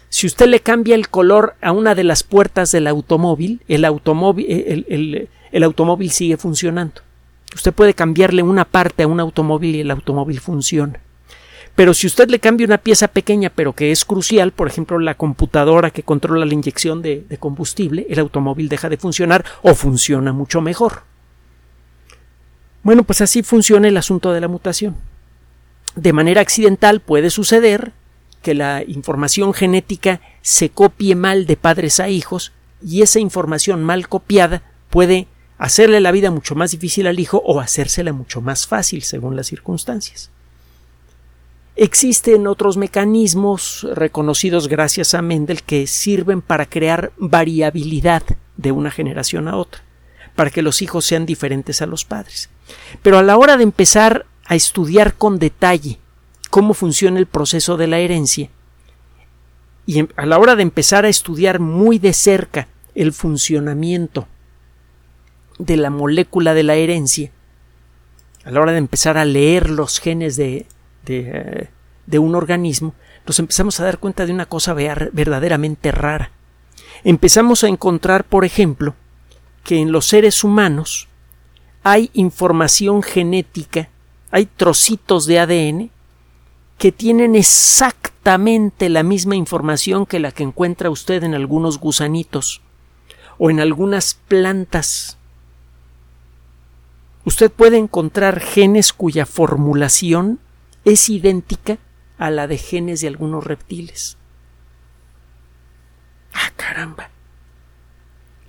Si 0.09 0.27
usted 0.27 0.45
le 0.45 0.59
cambia 0.59 0.93
el 0.93 1.09
color 1.09 1.55
a 1.59 1.71
una 1.71 1.95
de 1.95 2.03
las 2.03 2.21
puertas 2.21 2.71
del 2.71 2.85
automóvil, 2.85 3.63
el 3.67 3.85
automóvil, 3.85 4.45
el, 4.47 5.29
el 5.51 5.63
automóvil 5.63 6.11
sigue 6.11 6.37
funcionando. 6.37 7.01
Usted 7.55 7.73
puede 7.73 7.95
cambiarle 7.95 8.43
una 8.43 8.65
parte 8.65 9.01
a 9.01 9.07
un 9.07 9.19
automóvil 9.19 9.77
y 9.77 9.79
el 9.79 9.89
automóvil 9.89 10.39
funciona. 10.39 10.99
Pero 11.73 11.95
si 11.95 12.05
usted 12.05 12.29
le 12.29 12.37
cambia 12.37 12.67
una 12.67 12.77
pieza 12.77 13.07
pequeña 13.07 13.49
pero 13.49 13.73
que 13.73 13.91
es 13.91 14.05
crucial, 14.05 14.51
por 14.51 14.67
ejemplo 14.67 14.99
la 14.99 15.15
computadora 15.15 15.89
que 15.89 16.03
controla 16.03 16.45
la 16.45 16.53
inyección 16.53 17.01
de, 17.01 17.25
combustible, 17.39 18.05
el 18.11 18.19
automóvil 18.19 18.69
deja 18.69 18.89
de 18.89 18.97
funcionar 18.97 19.43
o 19.63 19.73
funciona 19.73 20.33
mucho 20.33 20.61
mejor. 20.61 21.11
Bueno, 22.83 23.05
pues 23.05 23.21
así 23.21 23.43
funciona 23.43 23.87
el 23.87 23.97
asunto 23.97 24.33
de 24.33 24.41
la 24.41 24.49
mutación. 24.49 24.97
De 25.95 26.11
manera 26.11 26.41
accidental 26.41 26.99
puede 26.99 27.29
suceder 27.29 27.93
que 28.41 28.53
la 28.53 28.83
información 28.85 29.53
genética 29.53 30.19
se 30.41 30.69
copie 30.69 31.15
mal 31.15 31.45
de 31.45 31.55
padres 31.55 32.01
a 32.01 32.09
hijos 32.09 32.51
y 32.85 33.01
esa 33.01 33.19
información 33.19 33.83
mal 33.83 34.09
copiada 34.09 34.63
puede 34.89 35.27
hacerle 35.57 36.01
la 36.01 36.11
vida 36.11 36.29
mucho 36.29 36.55
más 36.55 36.71
difícil 36.71 37.07
al 37.07 37.19
hijo 37.19 37.41
o 37.45 37.61
hacérsela 37.61 38.11
mucho 38.11 38.41
más 38.41 38.67
fácil 38.67 39.01
según 39.03 39.37
las 39.37 39.47
circunstancias. 39.47 40.29
Existen 41.77 42.47
otros 42.47 42.75
mecanismos 42.75 43.87
reconocidos 43.93 44.67
gracias 44.67 45.13
a 45.13 45.21
Mendel 45.21 45.63
que 45.63 45.87
sirven 45.87 46.41
para 46.41 46.65
crear 46.65 47.13
variabilidad 47.17 48.23
de 48.57 48.71
una 48.73 48.91
generación 48.91 49.47
a 49.47 49.55
otra 49.55 49.81
para 50.35 50.49
que 50.49 50.61
los 50.61 50.81
hijos 50.81 51.05
sean 51.05 51.25
diferentes 51.25 51.81
a 51.81 51.85
los 51.85 52.05
padres. 52.05 52.49
Pero 53.01 53.17
a 53.17 53.23
la 53.23 53.37
hora 53.37 53.57
de 53.57 53.63
empezar 53.63 54.25
a 54.45 54.55
estudiar 54.55 55.15
con 55.15 55.39
detalle 55.39 55.99
cómo 56.49 56.73
funciona 56.73 57.19
el 57.19 57.25
proceso 57.25 57.77
de 57.77 57.87
la 57.87 57.99
herencia, 57.99 58.49
y 59.85 59.99
em, 59.99 60.07
a 60.15 60.25
la 60.25 60.37
hora 60.37 60.55
de 60.55 60.63
empezar 60.63 61.05
a 61.05 61.09
estudiar 61.09 61.59
muy 61.59 61.99
de 61.99 62.13
cerca 62.13 62.67
el 62.95 63.11
funcionamiento 63.11 64.27
de 65.59 65.77
la 65.77 65.89
molécula 65.89 66.53
de 66.53 66.63
la 66.63 66.75
herencia, 66.75 67.31
a 68.45 68.51
la 68.51 68.61
hora 68.61 68.71
de 68.71 68.77
empezar 68.77 69.17
a 69.17 69.25
leer 69.25 69.69
los 69.69 69.99
genes 69.99 70.35
de, 70.35 70.67
de, 71.05 71.69
de 72.05 72.19
un 72.19 72.35
organismo, 72.35 72.93
nos 73.25 73.39
empezamos 73.39 73.79
a 73.79 73.85
dar 73.85 73.99
cuenta 73.99 74.25
de 74.25 74.33
una 74.33 74.45
cosa 74.45 74.73
verdaderamente 74.73 75.91
rara. 75.91 76.31
Empezamos 77.03 77.63
a 77.63 77.67
encontrar, 77.67 78.25
por 78.25 78.45
ejemplo, 78.45 78.95
que 79.63 79.79
en 79.79 79.91
los 79.91 80.07
seres 80.07 80.43
humanos 80.43 81.07
hay 81.83 82.09
información 82.13 83.01
genética, 83.01 83.89
hay 84.31 84.45
trocitos 84.45 85.25
de 85.25 85.39
ADN 85.39 85.91
que 86.77 86.91
tienen 86.91 87.35
exactamente 87.35 88.89
la 88.89 89.03
misma 89.03 89.35
información 89.35 90.05
que 90.05 90.19
la 90.19 90.31
que 90.31 90.43
encuentra 90.43 90.89
usted 90.89 91.23
en 91.23 91.33
algunos 91.33 91.79
gusanitos 91.79 92.61
o 93.37 93.49
en 93.49 93.59
algunas 93.59 94.15
plantas. 94.27 95.17
Usted 97.25 97.51
puede 97.51 97.77
encontrar 97.77 98.39
genes 98.39 98.91
cuya 98.91 99.25
formulación 99.25 100.39
es 100.83 101.09
idéntica 101.09 101.77
a 102.17 102.29
la 102.29 102.47
de 102.47 102.57
genes 102.57 103.01
de 103.01 103.07
algunos 103.07 103.43
reptiles. 103.43 104.17
Ah, 106.33 106.51
caramba. 106.55 107.12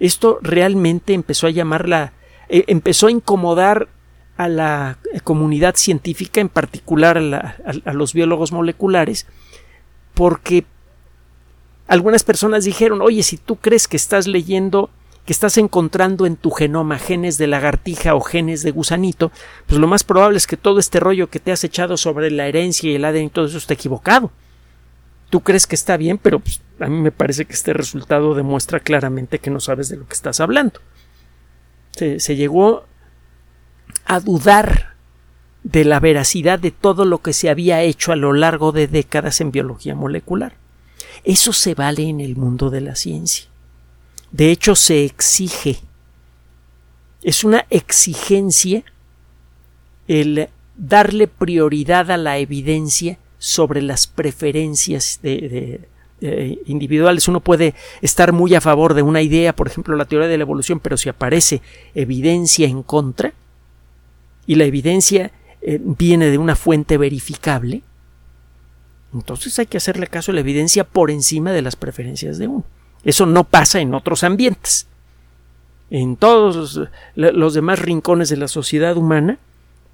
Esto 0.05 0.39
realmente 0.43 1.15
empezó 1.15 1.47
a 1.47 1.51
llamarla, 1.51 2.13
eh, 2.51 2.65
empezó 2.67 3.07
a 3.07 3.11
incomodar 3.11 3.89
a 4.37 4.49
la 4.49 4.99
comunidad 5.23 5.77
científica, 5.77 6.43
en 6.43 6.51
particular 6.51 7.17
a, 7.17 7.93
los 7.95 8.13
biólogos 8.13 8.53
moleculares, 8.53 9.27
porque 10.13 10.67
algunas 11.89 12.23
personas 12.23 12.67
dijeron, 12.67 13.01
oye, 13.01 13.23
si 13.23 13.39
tú 13.39 13.57
crees 13.57 13.89
que 13.89 13.97
estás 13.97 14.27
leyendo, 14.27 14.91
que 15.25 15.33
estás 15.33 15.57
encontrando 15.57 16.27
en 16.27 16.37
tu 16.37 16.51
genoma 16.51 16.99
genes 16.99 17.39
de 17.39 17.47
lagartija 17.47 18.15
o 18.15 18.21
genes 18.21 18.63
de 18.63 18.73
gusanito, 18.73 19.33
pues 19.67 19.81
lo 19.81 19.87
más 19.87 20.05
probable 20.05 20.37
es 20.37 20.47
que 20.47 20.59
todo 20.59 20.81
este 20.81 21.01
rollo 21.01 21.31
que 21.31 21.41
te 21.41 21.51
has 21.51 21.65
echado 21.65 21.97
sobre 21.97 22.31
la 22.31 22.47
herencia 22.47 22.91
y 22.91 22.97
el 22.97 23.07
ADN 23.07 23.23
y 23.23 23.31
todo 23.31 23.47
eso 23.47 23.57
esté 23.57 23.73
equivocado 23.73 24.33
tú 25.31 25.41
crees 25.41 25.67
que 25.67 25.75
está 25.75 25.97
bien, 25.97 26.19
pero 26.19 26.41
pues, 26.41 26.61
a 26.81 26.87
mí 26.87 27.01
me 27.01 27.13
parece 27.13 27.45
que 27.45 27.53
este 27.53 27.73
resultado 27.73 28.35
demuestra 28.35 28.81
claramente 28.81 29.39
que 29.39 29.51
no 29.51 29.61
sabes 29.61 29.89
de 29.89 29.97
lo 29.97 30.07
que 30.07 30.15
estás 30.15 30.41
hablando. 30.41 30.81
Se, 31.93 32.21
se 32.21 32.37
llegó 32.37 32.85
a 34.05 34.21
dudar 34.21 34.95
de 35.63 35.85
la 35.85 35.99
veracidad 35.99 36.59
de 36.59 36.71
todo 36.71 37.05
lo 37.05 37.23
que 37.23 37.33
se 37.33 37.49
había 37.49 37.83
hecho 37.83 38.13
a 38.13 38.17
lo 38.17 38.33
largo 38.33 38.73
de 38.73 38.87
décadas 38.87 39.41
en 39.41 39.51
biología 39.51 39.95
molecular. 39.95 40.57
Eso 41.25 41.53
se 41.53 41.75
vale 41.75 42.09
en 42.09 42.21
el 42.21 42.37
mundo 42.37 42.71
de 42.71 42.83
la 42.83 42.95
ciencia. 42.95 43.47
De 44.31 44.51
hecho, 44.51 44.75
se 44.75 45.05
exige. 45.05 45.79
Es 47.23 47.45
una 47.45 47.67
exigencia 47.71 48.85
el 50.07 50.49
darle 50.77 51.29
prioridad 51.29 52.11
a 52.11 52.17
la 52.17 52.37
evidencia 52.39 53.19
sobre 53.45 53.83
las 53.83 54.07
preferencias 54.07 55.21
de, 55.23 55.87
individuales. 56.65 57.29
Uno 57.29 57.41
puede 57.41 57.75
estar 58.01 58.33
muy 58.33 58.55
a 58.55 58.63
favor 58.63 58.95
de 58.95 59.03
una 59.03 59.21
idea, 59.21 59.55
por 59.55 59.67
ejemplo, 59.67 59.95
la 59.97 60.07
teoría 60.07 60.29
de 60.29 60.39
la 60.39 60.45
evolución, 60.45 60.81
pero 60.81 60.97
si 60.97 61.11
aparece 61.11 61.61
evidencia 61.95 62.67
en 62.67 62.83
contra, 62.83 63.35
y 64.47 64.55
la 64.55 64.65
evidencia 64.65 65.31
eh, 65.61 65.79
viene 65.83 66.31
de 66.31 66.39
una 66.39 66.57
fuente 66.57 66.97
verificable, 66.97 67.83
Entonces 69.13 69.59
hay 69.59 69.67
que 69.67 69.77
hacerle 69.77 70.07
caso 70.07 70.33
a 70.33 70.35
la 70.35 70.41
evidencia 70.41 70.85
por 70.85 71.11
encima 71.11 71.53
de 71.53 71.61
las 71.61 71.77
preferencias 71.77 72.39
de 72.39 72.49
uno. 72.49 72.65
Eso 73.05 73.27
no 73.27 73.45
pasa 73.45 73.79
en 73.81 73.95
otros 73.95 74.25
ambientes. 74.25 74.87
En 75.91 76.17
todos 76.17 76.81
los 77.15 77.55
demás 77.55 77.79
rincones 77.79 78.31
de 78.31 78.39
la 78.39 78.49
sociedad 78.49 78.97
humana, 78.97 79.39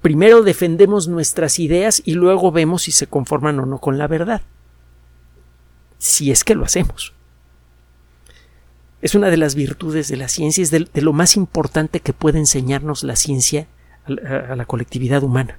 primero 0.01 0.41
defendemos 0.43 1.07
nuestras 1.07 1.59
ideas 1.59 2.01
y 2.03 2.13
luego 2.13 2.51
vemos 2.51 2.83
si 2.83 2.91
se 2.91 3.07
conforman 3.07 3.59
o 3.59 3.65
no 3.65 3.77
con 3.79 3.97
la 3.97 4.07
verdad. 4.07 4.41
Si 5.97 6.31
es 6.31 6.43
que 6.43 6.55
lo 6.55 6.65
hacemos. 6.65 7.13
Es 9.01 9.15
una 9.15 9.29
de 9.29 9.37
las 9.37 9.55
virtudes 9.55 10.07
de 10.07 10.17
la 10.17 10.27
ciencia, 10.27 10.61
es 10.61 10.71
de, 10.71 10.87
lo 10.93 11.13
más 11.13 11.35
importante 11.35 11.99
que 11.99 12.13
puede 12.13 12.39
enseñarnos 12.39 13.03
la 13.03 13.15
ciencia 13.15 13.67
a 14.05 14.55
la 14.55 14.65
colectividad 14.65 15.23
humana. 15.23 15.57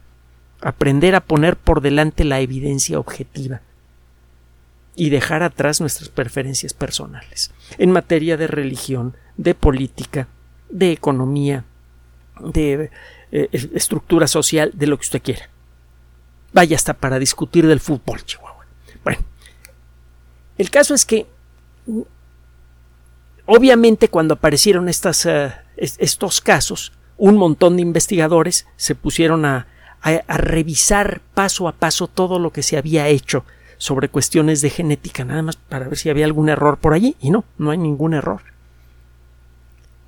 Aprender 0.61 1.15
a 1.15 1.21
poner 1.21 1.57
por 1.57 1.81
delante 1.81 2.25
la 2.25 2.41
evidencia 2.41 2.99
objetiva 2.99 3.63
y 4.95 5.11
dejar 5.11 5.43
atrás 5.43 5.81
nuestras 5.81 6.09
preferencias 6.09 6.75
personales 6.75 7.51
en 7.79 7.91
materia 7.91 8.37
de 8.37 8.47
religión, 8.47 9.17
de 9.37 9.55
política, 9.55 10.29
de 10.69 10.93
economía, 10.93 11.65
de 12.41 12.91
eh, 13.33 13.49
estructura 13.75 14.27
social, 14.27 14.71
de 14.75 14.87
lo 14.87 14.97
que 14.99 15.05
usted 15.05 15.23
quiera. 15.23 15.49
Vaya 16.53 16.77
hasta 16.77 16.95
para 16.95 17.19
discutir 17.19 17.67
del 17.67 17.81
fútbol, 17.81 18.25
Chihuahua. 18.25 18.67
Bueno, 19.03 19.21
el 20.59 20.71
caso 20.71 20.95
es 20.95 21.07
que 21.07 21.27
obviamente 23.47 24.09
cuando 24.09 24.35
aparecieron 24.35 24.89
estas, 24.89 25.27
eh, 25.27 25.53
estos 25.77 26.41
casos, 26.41 26.93
un 27.17 27.37
montón 27.37 27.77
de 27.77 27.83
investigadores 27.83 28.67
se 28.77 28.95
pusieron 28.95 29.45
a, 29.45 29.67
a 30.03 30.37
revisar 30.37 31.21
paso 31.35 31.69
a 31.69 31.73
paso 31.73 32.09
todo 32.09 32.39
lo 32.39 32.53
que 32.53 32.63
se 32.63 32.77
había 32.77 33.09
hecho 33.09 33.45
sobre 33.79 34.09
cuestiones 34.09 34.61
de 34.61 34.71
genética, 34.71 35.25
nada 35.25 35.43
más 35.43 35.57
para 35.57 35.89
ver 35.89 35.99
si 35.99 36.09
había 36.11 36.25
algún 36.25 36.49
error 36.49 36.79
por 36.79 36.93
allí, 36.93 37.17
y 37.21 37.31
no, 37.31 37.45
no 37.59 37.73
hay 37.73 37.79
ningún 37.79 38.15
error. 38.15 38.52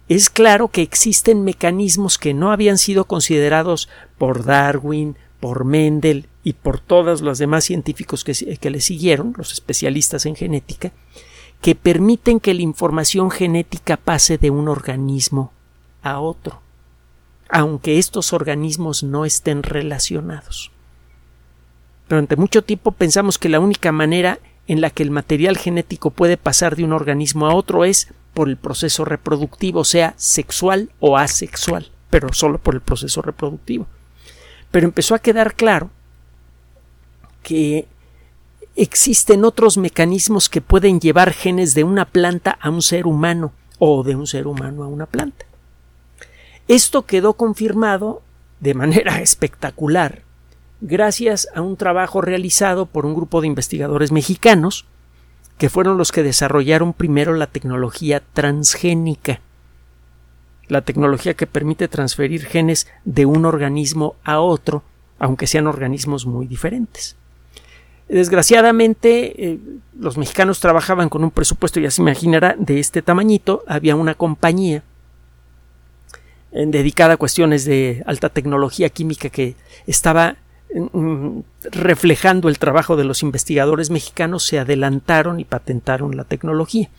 Es 0.08 0.28
claro 0.28 0.68
que 0.68 0.82
existen 0.82 1.44
mecanismos 1.44 2.18
que 2.18 2.34
no 2.34 2.52
habían 2.52 2.76
sido 2.76 3.06
considerados 3.06 3.88
por 4.18 4.44
Darwin, 4.44 5.16
por 5.40 5.64
Mendel 5.64 6.28
y 6.42 6.52
por 6.52 6.78
todos 6.78 7.23
los 7.23 7.38
demás 7.38 7.64
científicos 7.64 8.23
que, 8.23 8.70
le 8.70 8.80
siguieron, 8.80 9.34
los 9.37 9.52
especialistas 9.52 10.26
en 10.26 10.37
genética, 10.37 10.92
que 11.62 11.75
permiten 11.75 12.38
que 12.38 12.52
la 12.52 12.62
información 12.62 13.30
genética 13.30 13.96
pase 13.96 14.37
de 14.37 14.50
un 14.50 14.68
organismo 14.68 15.52
a 16.02 16.20
otro, 16.20 16.61
aunque 17.49 17.99
estos 17.99 18.34
organismos 18.34 19.02
no 19.02 19.25
estén 19.25 19.62
relacionados. 19.62 20.70
Durante 22.11 22.37
mucho 22.37 22.62
tiempo 22.62 22.92
pensamos 22.92 23.38
que 23.38 23.49
la 23.49 23.61
única 23.61 23.90
manera 23.90 24.38
en 24.66 24.82
la 24.82 24.90
que 24.90 25.02
el 25.02 25.11
material 25.11 25.56
genético 25.56 26.11
puede 26.11 26.37
pasar 26.37 26.76
de 26.76 26.84
un 26.84 26.92
organismo 26.92 27.46
a 27.46 27.54
otro 27.54 27.87
es 27.87 28.12
por 28.34 28.48
el 28.48 28.56
proceso 28.56 29.04
reproductivo, 29.04 29.84
sea 29.84 30.14
sexual 30.16 30.90
o 31.00 31.16
asexual, 31.16 31.90
pero 32.10 32.32
solo 32.32 32.58
por 32.58 32.74
el 32.74 32.80
proceso 32.80 33.22
reproductivo. 33.22 33.86
Pero 34.70 34.86
empezó 34.86 35.14
a 35.14 35.20
quedar 35.20 35.54
claro 35.54 35.90
que 37.42 37.86
existen 38.76 39.44
otros 39.44 39.78
mecanismos 39.78 40.48
que 40.48 40.60
pueden 40.60 41.00
llevar 41.00 41.32
genes 41.32 41.74
de 41.74 41.84
una 41.84 42.04
planta 42.04 42.58
a 42.60 42.70
un 42.70 42.82
ser 42.82 43.06
humano 43.06 43.52
o 43.78 44.02
de 44.02 44.16
un 44.16 44.26
ser 44.26 44.46
humano 44.46 44.82
a 44.82 44.88
una 44.88 45.06
planta. 45.06 45.46
Esto 46.66 47.06
quedó 47.06 47.34
confirmado 47.34 48.22
de 48.60 48.74
manera 48.74 49.20
espectacular 49.22 50.22
gracias 50.80 51.48
a 51.54 51.62
un 51.62 51.76
trabajo 51.76 52.20
realizado 52.20 52.86
por 52.86 53.06
un 53.06 53.14
grupo 53.14 53.40
de 53.40 53.46
investigadores 53.46 54.12
mexicanos, 54.12 54.86
que 55.58 55.68
fueron 55.68 55.99
los 55.99 56.12
que 56.12 56.23
desarrollaron 56.23 56.92
primero 56.92 57.34
la 57.34 57.46
tecnología 57.46 58.23
transgénica, 58.32 59.40
la 60.68 60.82
tecnología 60.82 61.34
que 61.34 61.46
permite 61.46 61.88
transferir 61.88 62.44
genes 62.44 62.87
de 63.04 63.26
un 63.26 63.44
organismo 63.44 64.16
a 64.25 64.40
otro, 64.40 64.82
aunque 65.18 65.46
sean 65.46 65.66
organismos 65.66 66.26
muy 66.26 66.46
diferentes. 66.46 67.16
Desgraciadamente, 68.08 69.52
eh, 69.52 69.58
los 69.99 70.19
mexicanos 70.19 70.60
trabajaban 70.60 71.08
con 71.08 71.25
un 71.25 71.30
presupuesto, 71.30 71.80
ya 71.80 71.90
se 71.90 72.02
imaginará, 72.02 72.54
de 72.58 72.78
este 72.78 73.00
tamañito. 73.00 73.64
Había 73.67 73.97
una 73.97 74.14
compañía 74.14 74.82
eh, 76.52 76.67
dedicada 76.67 77.14
a 77.14 77.17
cuestiones 77.17 77.64
de 77.64 78.02
alta 78.06 78.28
tecnología 78.28 78.90
química 78.90 79.30
que 79.30 79.56
estaba 79.86 80.36
reflejando 81.71 82.49
el 82.49 82.58
trabajo 82.58 82.97
de 82.97 83.04
los 83.04 83.23
investigadores 83.23 83.91
mexicanos, 83.91 84.45
se 84.45 84.58
adelantaron 84.58 85.41
y 85.41 85.45
patentaron 85.45 86.17
la 86.17 86.25
tecnología. 86.25 86.91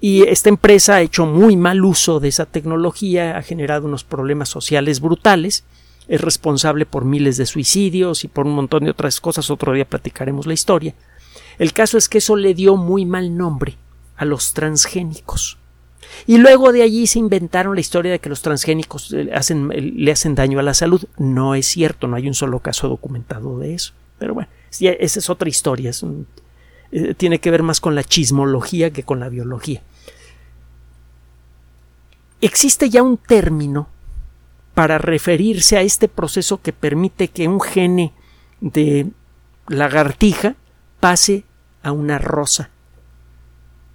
Y 0.00 0.22
esta 0.24 0.48
empresa 0.48 0.96
ha 0.96 1.00
hecho 1.02 1.26
muy 1.26 1.56
mal 1.56 1.84
uso 1.84 2.18
de 2.18 2.28
esa 2.28 2.46
tecnología, 2.46 3.36
ha 3.36 3.42
generado 3.42 3.86
unos 3.86 4.02
problemas 4.02 4.48
sociales 4.48 5.00
brutales, 5.00 5.64
es 6.08 6.20
responsable 6.20 6.86
por 6.86 7.04
miles 7.04 7.36
de 7.36 7.46
suicidios 7.46 8.24
y 8.24 8.28
por 8.28 8.46
un 8.46 8.54
montón 8.54 8.84
de 8.84 8.90
otras 8.90 9.20
cosas, 9.20 9.50
otro 9.50 9.72
día 9.72 9.84
platicaremos 9.84 10.46
la 10.46 10.54
historia. 10.54 10.94
El 11.58 11.72
caso 11.72 11.98
es 11.98 12.08
que 12.08 12.18
eso 12.18 12.34
le 12.34 12.54
dio 12.54 12.76
muy 12.76 13.06
mal 13.06 13.36
nombre 13.36 13.76
a 14.16 14.24
los 14.24 14.54
transgénicos. 14.54 15.58
Y 16.26 16.38
luego 16.38 16.72
de 16.72 16.82
allí 16.82 17.06
se 17.06 17.18
inventaron 17.18 17.74
la 17.74 17.80
historia 17.80 18.12
de 18.12 18.18
que 18.18 18.28
los 18.28 18.42
transgénicos 18.42 19.12
eh, 19.12 19.30
le 19.74 20.12
hacen 20.12 20.34
daño 20.34 20.58
a 20.58 20.62
la 20.62 20.74
salud. 20.74 21.04
No 21.18 21.54
es 21.54 21.66
cierto, 21.66 22.06
no 22.06 22.16
hay 22.16 22.28
un 22.28 22.34
solo 22.34 22.60
caso 22.60 22.88
documentado 22.88 23.58
de 23.58 23.74
eso. 23.74 23.92
Pero 24.18 24.34
bueno, 24.34 24.48
esa 24.70 25.18
es 25.18 25.30
otra 25.30 25.48
historia. 25.48 25.90
Eh, 26.92 27.14
tiene 27.14 27.38
que 27.40 27.50
ver 27.50 27.62
más 27.62 27.80
con 27.80 27.94
la 27.94 28.04
chismología 28.04 28.90
que 28.90 29.02
con 29.02 29.20
la 29.20 29.28
biología. 29.28 29.82
Existe 32.40 32.90
ya 32.90 33.02
un 33.02 33.16
término 33.16 33.88
para 34.74 34.98
referirse 34.98 35.76
a 35.76 35.82
este 35.82 36.08
proceso 36.08 36.60
que 36.60 36.72
permite 36.72 37.28
que 37.28 37.48
un 37.48 37.60
gene 37.60 38.12
de 38.60 39.06
lagartija 39.68 40.56
pase 41.00 41.44
a 41.82 41.92
una 41.92 42.18
rosa. 42.18 42.70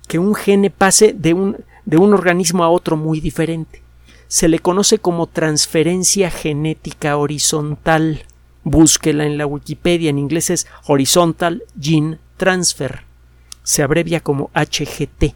Que 0.08 0.20
un 0.20 0.36
gene 0.36 0.70
pase 0.70 1.14
de 1.14 1.34
un 1.34 1.58
de 1.88 1.98
un 1.98 2.14
organismo 2.14 2.64
a 2.64 2.70
otro 2.70 2.98
muy 2.98 3.22
diferente. 3.22 3.82
Se 4.28 4.50
le 4.50 4.60
conoce 4.60 5.00
como 5.00 5.26
transferencia 5.26 6.30
genética 6.30 7.16
horizontal. 7.16 8.26
Búsquela 8.64 9.26
en 9.26 9.38
la 9.38 9.46
Wikipedia, 9.46 10.10
en 10.10 10.20
inglés 10.20 10.50
es 10.50 10.68
Horizontal 10.86 11.64
Gene 11.80 12.20
Transfer. 12.36 13.06
Se 13.64 13.82
abrevia 13.82 14.20
como 14.20 14.52
HGT. 14.54 15.34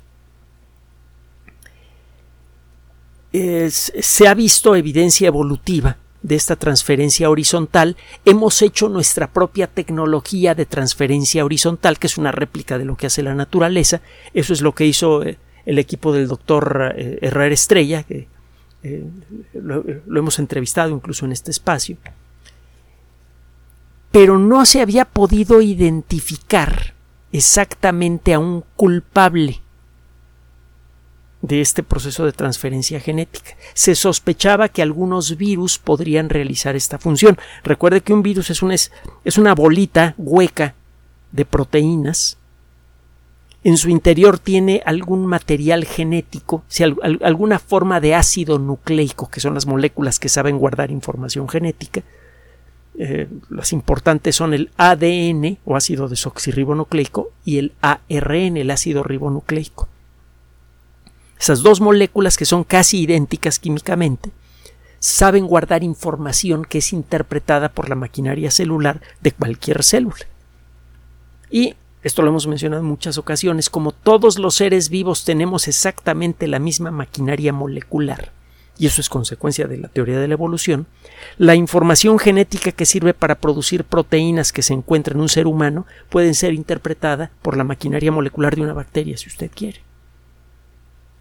se 3.32 4.28
ha 4.28 4.34
visto 4.34 4.76
evidencia 4.76 5.28
evolutiva 5.30 5.96
de 6.22 6.36
esta 6.36 6.58
transferencia 6.58 7.30
horizontal, 7.30 7.96
hemos 8.26 8.62
hecho 8.62 8.90
nuestra 8.90 9.32
propia 9.32 9.68
tecnología 9.68 10.54
de 10.54 10.66
transferencia 10.66 11.46
horizontal, 11.46 11.98
que 11.98 12.08
es 12.08 12.18
una 12.18 12.34
réplica 12.34 12.78
de 12.78 12.84
lo 12.84 12.98
que 12.98 13.08
hace 13.08 13.24
la 13.24 13.34
naturaleza. 13.34 14.02
Eso 14.34 14.52
es 14.52 14.62
lo 14.62 14.76
que 14.76 14.86
hizo 14.86 15.24
eh, 15.24 15.38
el 15.65 15.80
equipo 15.80 16.12
del 16.13 16.28
doctor 16.28 16.93
eh, 16.95 17.19
Herrera 17.21 17.54
Estrella, 17.54 18.04
que 18.04 18.28
eh, 18.84 19.06
lo, 19.54 19.84
hemos 20.17 20.39
entrevistado 20.39 20.93
incluso 20.95 21.26
en 21.26 21.32
este 21.32 21.52
espacio, 21.52 21.97
pero 24.12 24.38
no 24.38 24.65
se 24.65 24.82
había 24.82 25.06
podido 25.06 25.62
identificar 25.62 26.93
exactamente 27.32 28.34
a 28.34 28.39
un 28.39 28.63
culpable 28.76 29.62
de 31.41 31.62
este 31.62 31.82
proceso 31.82 32.26
de 32.26 32.34
transferencia 32.34 33.00
genética. 33.00 33.52
Se 33.74 33.95
sospechaba 33.95 34.69
que 34.69 34.82
algunos 34.82 35.38
virus 35.38 35.80
podrían 35.80 36.30
realizar 36.30 36.76
esta 36.76 37.00
función. 37.00 37.38
Recuerde 37.63 38.02
que 38.02 38.13
un 38.13 38.21
virus 38.21 38.50
es 38.50 38.62
una, 38.62 38.76
es 38.76 39.38
una 39.38 39.56
bolita 39.56 40.13
hueca 40.17 40.76
de 41.32 41.45
proteínas 41.45 42.38
en 43.63 43.78
su 43.78 43.89
interior 43.89 44.39
tiene 44.39 44.82
algún 44.86 45.26
material 45.26 45.86
genético, 45.86 46.63
si 46.67 46.84
alguna 46.84 47.60
forma 47.60 48.00
de 48.00 48.15
ácido 48.15 48.58
nucleico, 48.58 49.30
que 49.30 49.39
son 49.39 49.54
las 49.54 49.67
moléculas 49.67 50.19
que 50.19 50.30
saben 50.30 50.58
guardar 50.58 50.89
información 50.89 51.47
genética. 51.47 52.02
Eh, 52.97 53.28
las 53.50 53.71
importantes 53.71 54.36
son 54.36 54.54
el 54.54 54.71
ADN 54.78 55.60
o 55.63 55.76
ácido 55.76 56.10
desoxirribonucleico 56.10 57.30
y 57.45 57.60
el 57.60 57.74
ARN, 57.82 58.58
el 58.58 58.71
ácido 58.71 59.04
ribonucleico. 59.04 59.88
Esas 61.39 61.62
dos 61.62 61.82
moléculas 61.82 62.38
que 62.38 62.45
son 62.45 62.63
casi 62.63 63.02
idénticas 63.02 63.60
químicamente 63.60 64.32
saben 65.00 65.47
guardar 65.47 65.84
información 65.84 66.63
que 66.63 66.80
es 66.80 66.93
interpretada 66.93 67.69
por 67.69 67.89
la 67.89 67.95
maquinaria 67.95 68.52
celular 68.52 69.02
de 69.21 69.32
cualquier 69.32 69.84
célula. 69.84 70.28
Y 71.50 71.76
esto 72.04 72.22
lo 72.22 72.30
hemos 72.30 72.48
mencionado 72.48 72.82
en 72.82 72.88
muchas 72.88 73.18
ocasiones, 73.18 73.70
como 73.70 73.92
todos 73.92 74.40
los 74.40 74.56
seres 74.56 74.90
vivos 74.90 75.24
tenemos 75.24 75.68
exactamente 75.68 76.48
la 76.48 76.60
misma 76.60 76.92
maquinaria 76.92 77.54
molecular. 77.54 78.32
y 78.78 78.88
eso 78.88 79.02
es 79.02 79.10
consecuencia 79.10 79.68
de 79.68 79.78
la 79.78 79.90
teoría 79.90 80.20
de 80.20 80.28
la 80.28 80.34
evolución, 80.34 80.88
la 81.38 81.54
información 81.54 82.18
genética 82.18 82.72
que 82.72 82.88
sirve 82.88 83.14
para 83.14 83.36
producir 83.36 83.84
proteínas 83.84 84.52
que 84.52 84.64
se 84.64 84.74
encuentran 84.74 85.18
en 85.18 85.22
un 85.22 85.30
ser 85.30 85.46
humano 85.46 85.86
pueden 86.10 86.34
ser 86.34 86.54
interpretada 86.54 87.32
por 87.44 87.58
la 87.58 87.64
maquinaria 87.64 88.12
molecular 88.12 88.56
de 88.56 88.62
una 88.62 88.74
bacteria, 88.74 89.18
si 89.18 89.28
usted 89.30 89.52
quiere. 89.54 89.82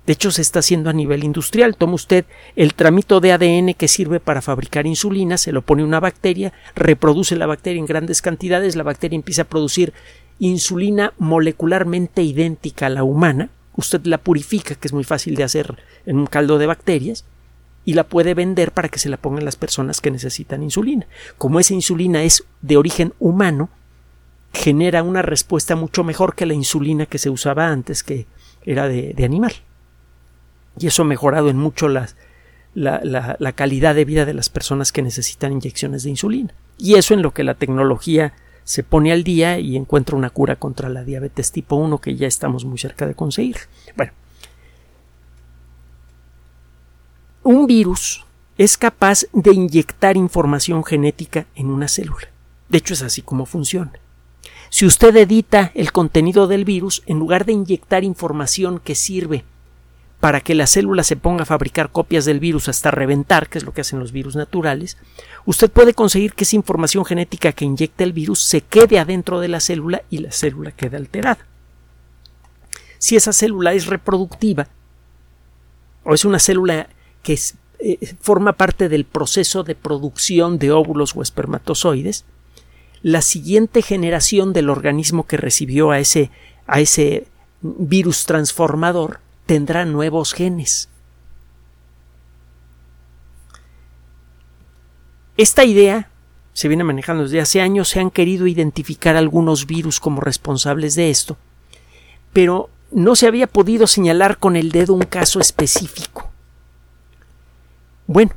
De 0.07 0.15
hecho, 0.15 0.31
se 0.33 0.43
está 0.43 0.59
haciendo 0.59 0.91
a 0.91 0.93
nivel 0.93 1.23
industrial. 1.23 1.77
Toma 1.77 1.95
usted 1.95 2.25
el 2.57 2.75
tramito 2.75 3.21
de 3.21 3.33
ADN 3.33 3.75
que 3.75 3.87
sirve 3.87 4.19
para 4.19 4.43
fabricar 4.43 4.87
insulina, 4.87 5.37
se 5.37 5.53
lo 5.53 5.63
pone 5.63 5.85
una 5.85 6.01
bacteria, 6.01 6.53
reproduce 6.75 7.37
la 7.37 7.47
bacteria 7.47 7.79
en 7.79 7.87
grandes 7.87 8.23
cantidades, 8.23 8.75
la 8.75 8.83
bacteria 8.83 9.17
empieza 9.17 9.43
a 9.43 9.45
producir 9.45 9.93
insulina 10.41 11.13
molecularmente 11.19 12.23
idéntica 12.23 12.87
a 12.87 12.91
la 12.91 13.05
humana. 13.05 13.51
Usted 13.77 14.05
la 14.05 14.19
purifica, 14.19 14.75
que 14.75 14.89
es 14.89 14.93
muy 14.93 15.05
fácil 15.05 15.37
de 15.37 15.45
hacer 15.45 15.79
en 16.07 16.19
un 16.19 16.27
caldo 16.27 16.59
de 16.59 16.67
bacterias, 16.67 17.25
y 17.85 17.95
la 17.95 18.05
puede 18.05 18.35
vender 18.35 18.73
para 18.73 18.89
que 18.89 18.99
se 18.99 19.09
la 19.09 19.17
pongan 19.17 19.45
las 19.45 19.57
personas 19.57 20.01
que 20.01 20.11
necesitan 20.11 20.63
insulina. 20.63 21.07
Como 21.39 21.61
esa 21.61 21.75
insulina 21.75 22.23
es 22.23 22.45
de 22.63 22.77
origen 22.77 23.15
humano, 23.19 23.71
genera 24.53 25.03
una 25.03 25.23
respuesta 25.23 25.77
mucho 25.77 26.05
mejor 26.05 26.35
que 26.35 26.47
la 26.47 26.55
insulina 26.55 27.07
que 27.07 27.19
se 27.19 27.31
usaba 27.31 27.69
antes, 27.69 28.03
que 28.03 28.27
era 28.65 28.89
de, 28.89 29.15
animal. 29.25 29.53
Y 30.79 30.87
eso 30.87 31.03
ha 31.03 31.07
mejorado 31.07 31.49
en 31.51 31.57
mucho 31.57 31.89
la, 31.89 32.09
la, 32.75 33.53
calidad 33.53 33.95
de 33.95 34.05
vida 34.05 34.25
de 34.25 34.35
las 34.35 34.49
personas 34.49 34.93
que 34.93 35.03
necesitan 35.03 35.53
inyecciones 35.53 36.03
de 36.03 36.11
insulina. 36.11 36.55
Y 36.79 36.95
eso 36.95 37.15
en 37.15 37.23
lo 37.23 37.33
que 37.33 37.45
la 37.45 37.55
tecnología 37.55 38.35
se 38.65 38.83
pone 38.83 39.13
al 39.13 39.25
día 39.25 39.59
y 39.59 39.77
encuentra 39.77 40.17
una 40.17 40.31
cura 40.31 40.57
contra 40.57 40.89
la 40.89 41.05
diabetes 41.05 41.53
tipo 41.53 41.77
1 41.77 41.99
que 41.99 42.17
ya 42.17 42.27
estamos 42.27 42.65
muy 42.65 42.79
cerca 42.79 43.07
de 43.07 43.15
conseguir. 43.15 43.57
Bueno, 43.97 44.13
un 47.43 47.67
virus 47.67 48.25
es 48.59 48.77
capaz 48.77 49.25
de 49.33 49.55
inyectar 49.55 50.17
información 50.17 50.85
genética 50.85 51.47
en 51.55 51.71
una 51.71 51.89
célula. 51.89 52.29
De 52.69 52.79
hecho, 52.79 52.95
es 52.95 53.03
así 53.03 53.23
como 53.23 53.47
funciona. 53.47 53.93
Si 54.69 54.87
usted 54.87 55.17
edita 55.17 55.73
el 55.75 55.91
contenido 55.91 56.47
del 56.47 56.65
virus, 56.65 57.03
en 57.07 57.19
lugar 57.19 57.45
de 57.45 57.53
inyectar 57.53 58.05
información 58.05 58.79
que 58.79 58.95
sirve 58.95 59.45
para 60.21 60.43
que 60.43 60.55
la 60.55 60.67
célula 60.67 61.03
se 61.03 61.17
ponga 61.17 61.43
a 61.43 61.47
fabricar 61.47 61.91
copias 61.91 62.27
del 62.27 62.41
virus 62.41 62.69
hasta 62.69 62.91
reventar, 62.91 63.49
que 63.49 63.57
es 63.57 63.65
lo 63.65 63.73
que 63.73 63.81
hacen 63.81 63.99
los 63.99 64.13
virus 64.13 64.37
naturales, 64.37 64.99
usted 65.47 65.71
puede 65.71 65.95
conseguir 65.95 66.35
que 66.35 66.45
esa 66.45 66.57
información 66.57 67.07
genética 67.07 67.53
que 67.53 67.65
inyecta 67.65 68.05
el 68.05 68.13
virus 68.13 68.43
se 68.43 68.61
quede 68.61 68.99
adentro 68.99 69.41
de 69.41 69.49
la 69.49 69.61
célula 69.61 70.03
y 70.11 70.19
la 70.19 70.31
célula 70.31 70.73
quede 70.73 70.99
alterada. 70.99 71.47
Si 72.99 73.17
esa 73.17 73.33
célula 73.33 73.73
es 73.73 73.87
reproductiva 73.87 74.69
o 76.05 76.13
es 76.13 76.27
una 76.27 76.39
célula 76.39 76.91
que 77.23 77.39
eh, 77.79 78.15
forma 78.21 78.53
parte 78.53 78.91
del 78.91 79.07
proceso 79.07 79.63
de 79.63 79.75
producción 79.75 80.59
de 80.59 80.71
óvulos 80.71 81.17
o 81.17 81.23
espermatozoides, 81.23 82.27
la 83.03 83.23
siguiente 83.23 83.81
generación 83.81 84.53
del 84.53 84.69
organismo 84.69 85.27
que 85.27 85.39
recibió 85.39 85.91
a 85.91 85.99
ese, 85.99 86.31
a 86.67 86.81
ese 86.81 87.27
virus 87.63 88.27
transformador 88.27 89.21
tendrá 89.51 89.85
nuevos 89.85 90.33
genes. 90.33 90.89
Esta 95.37 95.65
idea 95.65 96.09
se 96.53 96.69
viene 96.69 96.85
manejando 96.85 97.25
desde 97.25 97.41
hace 97.41 97.61
años, 97.61 97.89
se 97.89 97.99
han 97.99 98.13
querido 98.13 98.47
identificar 98.47 99.17
algunos 99.17 99.67
virus 99.67 99.99
como 99.99 100.21
responsables 100.21 100.95
de 100.95 101.11
esto, 101.11 101.37
pero 102.33 102.71
no 102.93 103.17
se 103.17 103.27
había 103.27 103.49
podido 103.49 103.89
señalar 103.89 104.39
con 104.39 104.55
el 104.55 104.71
dedo 104.71 104.95
un 104.95 105.03
caso 105.03 105.41
específico. 105.41 106.31
Bueno, 108.07 108.31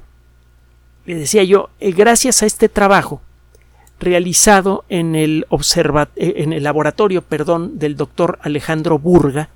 le 1.06 1.14
decía 1.14 1.44
yo, 1.44 1.70
eh, 1.80 1.92
gracias 1.92 2.42
a 2.42 2.48
este 2.48 2.70
trabajo 2.70 3.22
realizado 4.00 4.84
en 4.90 5.14
el, 5.14 5.46
eh, 6.16 6.34
en 6.38 6.54
el 6.54 6.64
laboratorio 6.64 7.22
perdón, 7.22 7.78
del 7.78 7.98
doctor 7.98 8.40
Alejandro 8.42 8.98
Burga 8.98 9.52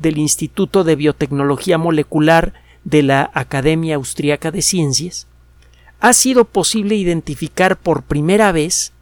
del 0.00 0.18
Instituto 0.18 0.82
de 0.82 0.96
Biotecnología 0.96 1.76
Molecular 1.76 2.54
de 2.84 3.02
la 3.02 3.30
Academia 3.34 3.96
Austriaca 3.96 4.50
de 4.50 4.62
Ciencias, 4.62 5.26
ha 6.00 6.14
sido 6.14 6.46
posible 6.46 6.94
identificar 6.94 7.76
por 7.76 8.02
primera 8.02 8.50
vez 8.50 8.92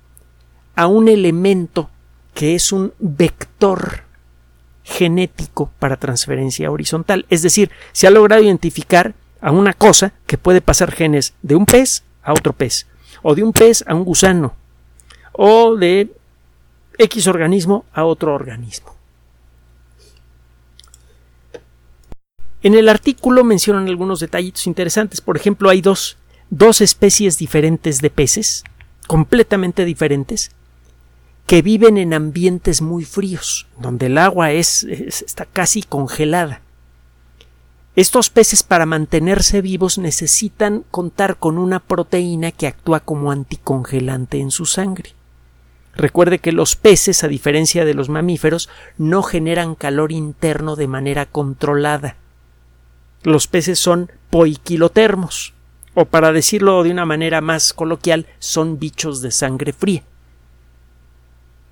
a 0.75 0.89
un 0.89 1.09
elemento 1.09 1.89
que 2.35 2.57
es 2.57 2.73
un 2.73 2.93
vector 2.99 4.03
genético 4.83 5.71
para 5.79 5.97
transferencia 5.97 6.71
horizontal. 6.71 7.27
Es 7.31 7.43
decir, 7.43 7.71
se 7.93 8.09
ha 8.09 8.11
logrado 8.11 8.43
identificar 8.43 9.15
a 9.41 9.53
una 9.53 9.75
cosa 9.75 10.13
que 10.27 10.39
puede 10.39 10.61
pasar 10.61 10.91
genes 10.91 11.35
de 11.43 11.55
un 11.55 11.67
pez 11.67 12.03
a 12.23 12.33
otro 12.33 12.53
pez, 12.53 12.89
o 13.23 13.37
de 13.37 13.45
un 13.45 13.53
pez 13.53 13.85
a 13.87 13.95
un 13.95 14.05
gusano, 14.05 14.55
o 15.33 15.77
de 15.77 16.13
X 16.99 17.29
organismo 17.29 17.85
a 17.93 18.05
otro 18.05 18.35
organismo. 18.35 18.98
En 22.62 22.75
el 22.75 22.88
artículo 22.88 23.44
mencionan 23.44 23.87
algunos 23.87 24.21
detallitos 24.21 24.66
interesantes. 24.66 25.21
Por 25.21 25.37
ejemplo, 25.37 25.71
hay 25.71 25.81
dos, 25.81 26.16
dos 26.51 26.81
especies 26.81 27.38
diferentes 27.38 28.01
de 28.01 28.11
peces, 28.11 28.64
completamente 29.07 29.85
diferentes, 29.85 30.51
que 31.47 31.62
viven 31.62 31.97
en 31.99 32.14
ambientes 32.14 32.83
muy 32.83 33.05
fríos, 33.05 33.66
donde 33.81 34.07
el 34.07 34.18
agua 34.18 34.51
es, 34.53 34.85
está 34.85 35.44
casi 35.47 35.83
congelada. 35.83 36.61
Estos 37.97 38.31
peces 38.31 38.62
para 38.62 38.87
mantenerse 38.87 39.61
vivos 39.61 39.99
necesitan 39.99 40.85
contar 40.90 41.37
con 41.37 41.59
una 41.59 41.81
proteína 41.81 42.53
que 42.53 42.66
actúa 42.66 43.01
como 43.01 43.33
anticongelante 43.33 44.38
en 44.38 44.51
su 44.51 44.66
sangre. 44.66 45.14
Recuerde 45.97 46.38
que 46.38 46.53
los 46.53 46.77
peces, 46.77 47.25
a 47.25 47.29
diferencia 47.29 47.85
de 47.85 47.94
los 47.94 48.09
mamíferos, 48.09 48.68
no 48.99 49.23
generan 49.23 49.75
calor 49.75 50.12
interno 50.12 50.77
de 50.77 50.87
manera 50.87 51.27
controlada. 51.27 52.16
Los 53.29 53.47
peces 53.47 53.79
son 53.79 54.11
poiquilotermos, 54.31 55.53
o 55.93 56.07
para 56.07 56.33
decirlo 56.33 56.83
de 56.83 56.91
una 56.91 57.05
manera 57.05 57.43
más 57.43 57.75
coloquial, 57.75 58.25
son 58.38 58.79
bichos 58.79 59.21
de 59.21 59.31
sangre 59.33 59.75
fría. 59.75 60.03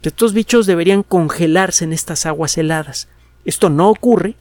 Estos 0.03 0.35
bichos 0.35 0.67
deberían 0.67 1.03
congelarse 1.03 1.85
en 1.85 1.95
estas 1.95 2.27
aguas 2.27 2.59
heladas. 2.59 3.09
Esto 3.47 3.71
no 3.71 3.89
ocurre 3.89 4.35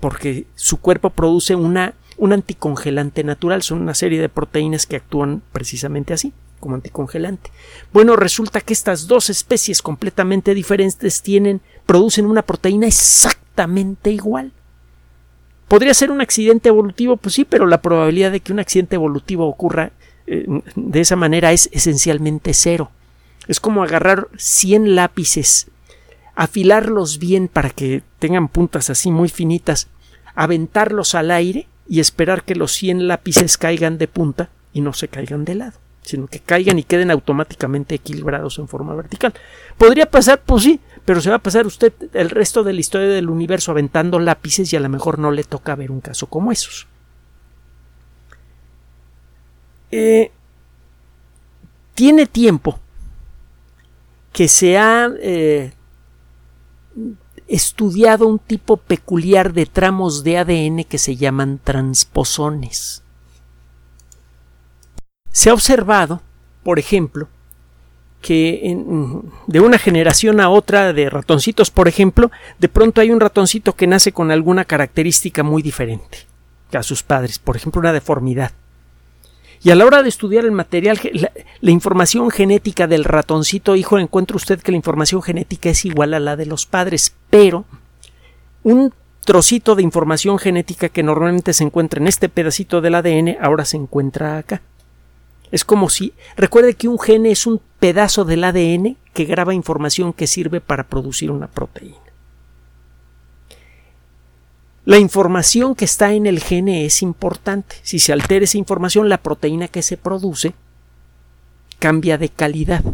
porque 0.00 0.46
su 0.54 0.80
cuerpo 0.80 1.08
produce 1.08 1.54
una, 1.54 1.94
un 2.18 2.34
anticongelante 2.34 3.24
natural, 3.24 3.62
son 3.62 3.80
una 3.80 3.94
serie 3.94 4.20
de 4.20 4.28
proteínas 4.28 4.84
que 4.84 4.96
actúan 4.96 5.40
precisamente 5.50 6.12
así, 6.12 6.34
como 6.60 6.74
anticongelante. 6.74 7.50
Bueno, 7.90 8.16
resulta 8.16 8.60
que 8.60 8.74
estas 8.74 9.06
dos 9.06 9.30
especies 9.30 9.80
completamente 9.80 10.52
diferentes 10.52 11.22
tienen, 11.22 11.62
producen 11.86 12.26
una 12.26 12.42
proteína 12.42 12.86
exactamente 12.86 14.10
igual. 14.10 14.52
¿Podría 15.68 15.94
ser 15.94 16.10
un 16.10 16.20
accidente 16.20 16.68
evolutivo? 16.68 17.16
Pues 17.16 17.34
sí, 17.34 17.44
pero 17.44 17.66
la 17.66 17.82
probabilidad 17.82 18.32
de 18.32 18.40
que 18.40 18.52
un 18.52 18.60
accidente 18.60 18.96
evolutivo 18.96 19.46
ocurra 19.46 19.92
eh, 20.26 20.46
de 20.74 21.00
esa 21.00 21.16
manera 21.16 21.52
es 21.52 21.68
esencialmente 21.72 22.54
cero. 22.54 22.90
Es 23.48 23.60
como 23.60 23.82
agarrar 23.82 24.28
100 24.36 24.94
lápices, 24.94 25.68
afilarlos 26.34 27.18
bien 27.18 27.48
para 27.48 27.70
que 27.70 28.02
tengan 28.18 28.48
puntas 28.48 28.90
así 28.90 29.10
muy 29.10 29.28
finitas 29.28 29.88
aventarlos 30.34 31.14
al 31.14 31.30
aire 31.30 31.66
y 31.88 32.00
esperar 32.00 32.44
que 32.44 32.54
los 32.54 32.72
100 32.72 33.08
lápices 33.08 33.58
caigan 33.58 33.98
de 33.98 34.08
punta 34.08 34.50
y 34.72 34.80
no 34.80 34.92
se 34.92 35.08
caigan 35.08 35.44
de 35.44 35.54
lado, 35.54 35.78
sino 36.02 36.26
que 36.26 36.40
caigan 36.40 36.78
y 36.78 36.82
queden 36.82 37.10
automáticamente 37.10 37.94
equilibrados 37.94 38.58
en 38.58 38.68
forma 38.68 38.94
vertical. 38.94 39.32
¿Podría 39.78 40.06
pasar? 40.06 40.42
Pues 40.44 40.64
sí, 40.64 40.80
pero 41.04 41.20
se 41.20 41.30
va 41.30 41.36
a 41.36 41.42
pasar 41.42 41.66
usted 41.66 41.92
el 42.14 42.30
resto 42.30 42.64
de 42.64 42.72
la 42.72 42.80
historia 42.80 43.08
del 43.08 43.28
universo 43.28 43.70
aventando 43.70 44.18
lápices 44.18 44.72
y 44.72 44.76
a 44.76 44.80
lo 44.80 44.88
mejor 44.88 45.18
no 45.18 45.30
le 45.30 45.44
toca 45.44 45.74
ver 45.74 45.90
un 45.90 46.00
caso 46.00 46.26
como 46.28 46.50
esos. 46.50 46.86
Eh, 49.90 50.32
tiene 51.94 52.26
tiempo 52.26 52.80
que 54.32 54.48
se 54.48 54.78
ha 54.78 55.10
eh, 55.20 55.72
estudiado 57.46 58.26
un 58.26 58.38
tipo 58.38 58.78
peculiar 58.78 59.52
de 59.52 59.66
tramos 59.66 60.24
de 60.24 60.38
ADN 60.38 60.84
que 60.84 60.98
se 60.98 61.16
llaman 61.16 61.60
transposones. 61.62 63.02
Se 65.30 65.50
ha 65.50 65.54
observado, 65.54 66.22
por 66.62 66.78
ejemplo, 66.78 67.28
que 68.24 68.74
de 69.46 69.60
una 69.60 69.76
generación 69.76 70.40
a 70.40 70.48
otra 70.48 70.94
de 70.94 71.10
ratoncitos, 71.10 71.70
por 71.70 71.88
ejemplo, 71.88 72.30
de 72.58 72.70
pronto 72.70 73.02
hay 73.02 73.10
un 73.10 73.20
ratoncito 73.20 73.74
que 73.74 73.86
nace 73.86 74.12
con 74.12 74.30
alguna 74.30 74.64
característica 74.64 75.42
muy 75.42 75.60
diferente 75.60 76.20
a 76.72 76.82
sus 76.82 77.02
padres, 77.02 77.38
por 77.38 77.54
ejemplo, 77.54 77.80
una 77.80 77.92
deformidad. 77.92 78.52
Y 79.62 79.70
a 79.70 79.74
la 79.74 79.84
hora 79.84 80.02
de 80.02 80.08
estudiar 80.08 80.46
el 80.46 80.52
material, 80.52 80.98
la, 81.60 81.70
información 81.70 82.30
genética 82.30 82.86
del 82.86 83.04
ratoncito 83.04 83.76
hijo, 83.76 83.98
encuentra 83.98 84.38
usted 84.38 84.58
que 84.58 84.72
la 84.72 84.78
información 84.78 85.20
genética 85.20 85.68
es 85.68 85.84
igual 85.84 86.14
a 86.14 86.20
la 86.20 86.34
de 86.34 86.46
los 86.46 86.64
padres, 86.64 87.14
pero 87.28 87.66
un 88.62 88.94
trocito 89.26 89.74
de 89.74 89.82
información 89.82 90.38
genética 90.38 90.88
que 90.88 91.02
normalmente 91.02 91.52
se 91.52 91.64
encuentra 91.64 92.00
en 92.00 92.08
este 92.08 92.30
pedacito 92.30 92.80
del 92.80 92.94
ADN 92.94 93.36
ahora 93.38 93.66
se 93.66 93.76
encuentra 93.76 94.38
acá. 94.38 94.62
Es 95.50 95.64
como 95.64 95.88
si, 95.88 96.14
recuerde 96.36 96.74
que 96.74 96.88
un 96.88 96.98
gene 96.98 97.30
es 97.30 97.46
un 97.46 97.60
pedazo 97.78 98.24
del 98.24 98.44
ADN 98.44 98.96
que 99.12 99.24
graba 99.24 99.54
información 99.54 100.12
que 100.12 100.26
sirve 100.26 100.60
para 100.60 100.88
producir 100.88 101.30
una 101.30 101.46
proteína. 101.46 101.98
La 104.84 104.98
información 104.98 105.74
que 105.74 105.86
está 105.86 106.12
en 106.12 106.26
el 106.26 106.40
gene 106.40 106.84
es 106.84 107.00
importante. 107.00 107.76
Si 107.82 107.98
se 107.98 108.12
altera 108.12 108.44
esa 108.44 108.58
información, 108.58 109.08
la 109.08 109.22
proteína 109.22 109.68
que 109.68 109.80
se 109.80 109.96
produce 109.96 110.54
cambia 111.78 112.18
de 112.18 112.28
calidad. 112.28 112.84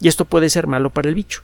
Y 0.00 0.08
esto 0.08 0.24
puede 0.24 0.48
ser 0.48 0.66
malo 0.66 0.90
para 0.90 1.08
el 1.08 1.14
bicho. 1.14 1.42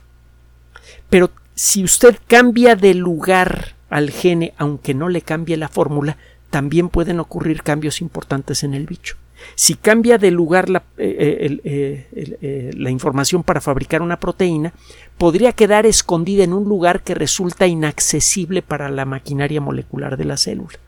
Pero 1.09 1.29
si 1.53 1.83
usted 1.83 2.17
cambia 2.27 2.75
de 2.75 2.95
lugar 2.95 3.75
al 3.89 4.09
gene, 4.09 4.53
aunque 4.57 4.93
no 4.93 5.09
le 5.09 5.21
cambie 5.21 5.57
la 5.57 5.69
fórmula, 5.69 6.17
también 6.49 6.89
pueden 6.89 7.19
ocurrir 7.19 7.61
cambios 7.61 8.01
importantes 8.01 8.63
en 8.63 8.73
el 8.73 8.87
bicho. 8.87 9.15
Si 9.55 9.75
cambia 9.75 10.17
de 10.17 10.31
lugar 10.31 10.69
la, 10.69 10.83
eh, 10.97 11.59
eh, 11.63 12.07
eh, 12.13 12.71
la, 12.75 12.89
información 12.89 13.43
para 13.43 13.61
fabricar 13.61 14.01
una 14.01 14.19
proteína, 14.19 14.73
podría 15.17 15.53
quedar 15.53 15.85
escondida 15.85 16.43
en 16.43 16.53
un 16.53 16.67
lugar 16.67 17.03
que 17.03 17.15
resulta 17.15 17.67
inaccesible 17.67 18.61
para 18.61 18.89
la 18.89 19.05
maquinaria 19.05 19.61
molecular 19.61 20.17
de 20.17 20.25
la 20.25 20.37
célula. 20.37 20.79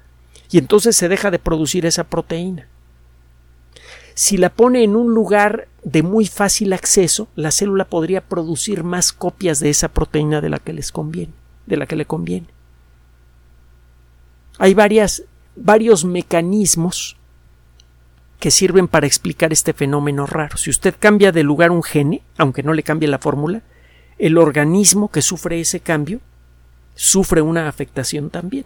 Y 0.51 0.57
entonces 0.57 0.95
se 0.95 1.09
deja 1.09 1.31
de 1.31 1.39
producir 1.39 1.85
esa 1.85 2.03
proteína. 2.03 2.67
Si 4.15 4.37
la 4.37 4.49
pone 4.49 4.83
en 4.83 4.95
un 4.95 5.13
lugar 5.13 5.67
de 5.83 6.03
muy 6.03 6.27
fácil 6.27 6.73
acceso, 6.73 7.27
la 7.35 7.51
célula 7.51 7.85
podría 7.85 8.21
producir 8.21 8.83
más 8.83 9.11
copias 9.11 9.59
de 9.59 9.69
esa 9.69 9.87
proteína 9.87 10.39
de 10.39 10.49
la 10.49 10.59
que 10.59 10.73
les 10.73 10.91
conviene, 10.91 11.33
de 11.65 11.77
la 11.77 11.87
que 11.87 11.95
le 11.95 12.05
conviene. 12.05 12.47
Hay 14.59 14.75
varios 14.75 16.05
mecanismos 16.05 17.17
que 18.39 18.51
sirven 18.51 18.87
para 18.87 19.07
explicar 19.07 19.53
este 19.53 19.73
fenómeno 19.73 20.25
raro. 20.25 20.57
Si 20.57 20.69
usted 20.69 20.95
cambia 20.99 21.31
de 21.31 21.43
lugar 21.43 21.71
un 21.71 21.83
gene, 21.83 22.23
aunque 22.37 22.63
no 22.63 22.73
le 22.73 22.83
cambie 22.83 23.07
la 23.07 23.19
fórmula, 23.19 23.63
el 24.17 24.37
organismo 24.37 25.09
que 25.09 25.21
sufre 25.21 25.59
ese 25.59 25.79
cambio 25.79 26.19
sufre 26.95 27.41
una 27.41 27.67
afectación 27.67 28.29
también, 28.29 28.65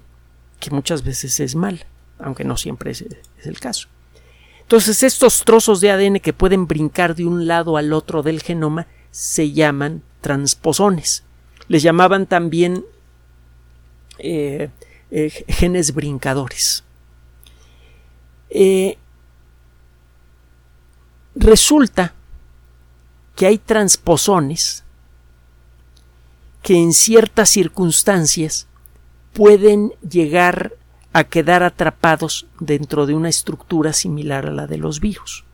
que 0.60 0.72
muchas 0.72 1.04
veces 1.04 1.40
es 1.40 1.56
mal, 1.56 1.86
aunque 2.20 2.44
no 2.44 2.58
siempre 2.58 2.92
es 2.92 3.06
el 3.44 3.60
caso. 3.60 3.88
Entonces, 4.68 5.02
estos 5.04 5.46
trozos 5.46 5.80
de 5.80 5.92
ADN 5.92 6.20
que 6.20 6.34
pueden 6.34 6.68
brincar 6.68 7.16
de 7.16 7.26
un 7.26 7.48
lado 7.48 7.78
al 7.78 7.94
otro 7.94 8.22
del 8.22 8.42
genoma 8.42 8.88
se 9.12 9.54
llaman 9.54 10.04
transposones. 10.20 11.24
Les 11.70 11.84
llamaban 11.84 12.26
también 12.26 12.84
eh, 14.20 14.70
eh, 15.10 15.30
genes 15.48 15.94
brincadores. 15.94 16.84
Eh, 18.50 18.98
resulta 21.38 22.14
que 23.36 23.46
hay 23.46 23.58
transposones 23.58 24.84
que 26.64 26.76
en 26.76 26.94
ciertas 26.94 27.50
circunstancias 27.50 28.68
pueden 29.34 29.94
llegar 30.08 30.74
a 31.14 31.24
quedar 31.24 31.64
atrapados 31.64 32.48
dentro 32.60 33.06
de 33.06 33.14
una 33.14 33.30
estructura 33.30 33.94
similar 33.94 34.48
a 34.48 34.52
la 34.52 34.68
de 34.68 34.78
los 34.78 35.00
virus. 35.00 35.46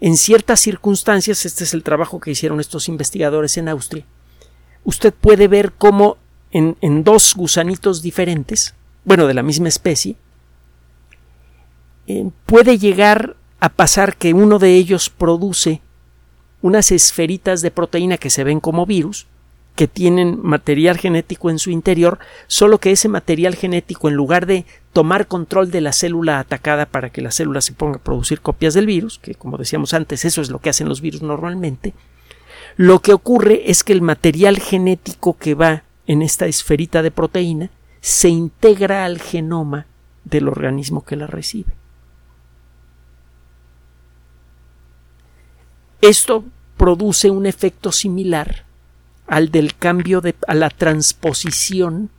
En 0.00 0.16
ciertas 0.16 0.60
circunstancias, 0.60 1.44
este 1.46 1.64
es 1.64 1.74
el 1.74 1.82
trabajo 1.82 2.20
que 2.20 2.30
hicieron 2.30 2.60
estos 2.60 2.88
investigadores 2.88 3.56
en 3.56 3.68
Austria, 3.68 4.04
usted 4.84 5.12
puede 5.12 5.48
ver 5.48 5.72
cómo 5.72 6.16
en, 6.52 7.04
dos 7.04 7.34
gusanitos 7.34 8.02
diferentes, 8.02 8.74
bueno, 9.04 9.26
de 9.26 9.34
la 9.34 9.42
misma 9.42 9.68
especie, 9.68 10.16
eh, 12.06 12.30
puede 12.44 12.78
llegar 12.78 13.36
a 13.60 13.68
pasar 13.68 14.16
que 14.16 14.34
uno 14.34 14.58
de 14.58 14.74
ellos 14.74 15.10
produce 15.10 15.80
unas 16.62 16.90
esferitas 16.92 17.62
de 17.62 17.70
proteína 17.70 18.18
que 18.18 18.30
se 18.30 18.44
ven 18.44 18.60
como 18.60 18.86
virus 18.86 19.26
que 19.76 19.86
tienen 19.86 20.40
material 20.42 20.96
genético 20.96 21.50
en 21.50 21.58
su 21.58 21.70
interior, 21.70 22.18
solo 22.46 22.78
que 22.78 22.92
ese 22.92 23.08
material 23.08 23.54
genético, 23.54 24.08
en 24.08 24.14
lugar 24.14 24.46
de 24.46 24.64
tomar 24.94 25.28
control 25.28 25.70
de 25.70 25.82
la 25.82 25.92
célula 25.92 26.40
atacada 26.40 26.86
para 26.86 27.10
que 27.10 27.20
la 27.20 27.30
célula 27.30 27.60
se 27.60 27.74
ponga 27.74 27.96
a 27.96 28.02
producir 28.02 28.40
copias 28.40 28.72
del 28.72 28.86
virus, 28.86 29.18
que 29.18 29.34
como 29.34 29.58
decíamos 29.58 29.92
antes, 29.92 30.24
eso 30.24 30.40
es 30.40 30.48
lo 30.48 30.60
que 30.60 30.70
hacen 30.70 30.88
los 30.88 31.02
virus 31.02 31.20
normalmente, 31.20 31.92
lo 32.76 33.00
que 33.00 33.12
ocurre 33.12 33.70
es 33.70 33.84
que 33.84 33.92
el 33.92 34.02
material 34.02 34.58
genético 34.58 35.36
que 35.36 35.54
va 35.54 35.84
en 36.06 36.22
esta 36.22 36.46
esferita 36.46 37.02
de 37.02 37.10
proteína 37.10 37.70
se 38.00 38.30
integra 38.30 39.04
al 39.04 39.20
genoma 39.20 39.86
del 40.24 40.48
organismo 40.48 41.04
que 41.04 41.16
la 41.16 41.26
recibe. 41.26 41.72
Esto 46.06 46.44
produce 46.76 47.30
un 47.30 47.46
efecto 47.46 47.90
similar 47.90 48.64
al 49.26 49.50
del 49.50 49.74
cambio 49.74 50.20
de 50.20 50.36
a 50.46 50.54
la 50.54 50.70
transposición 50.70 52.10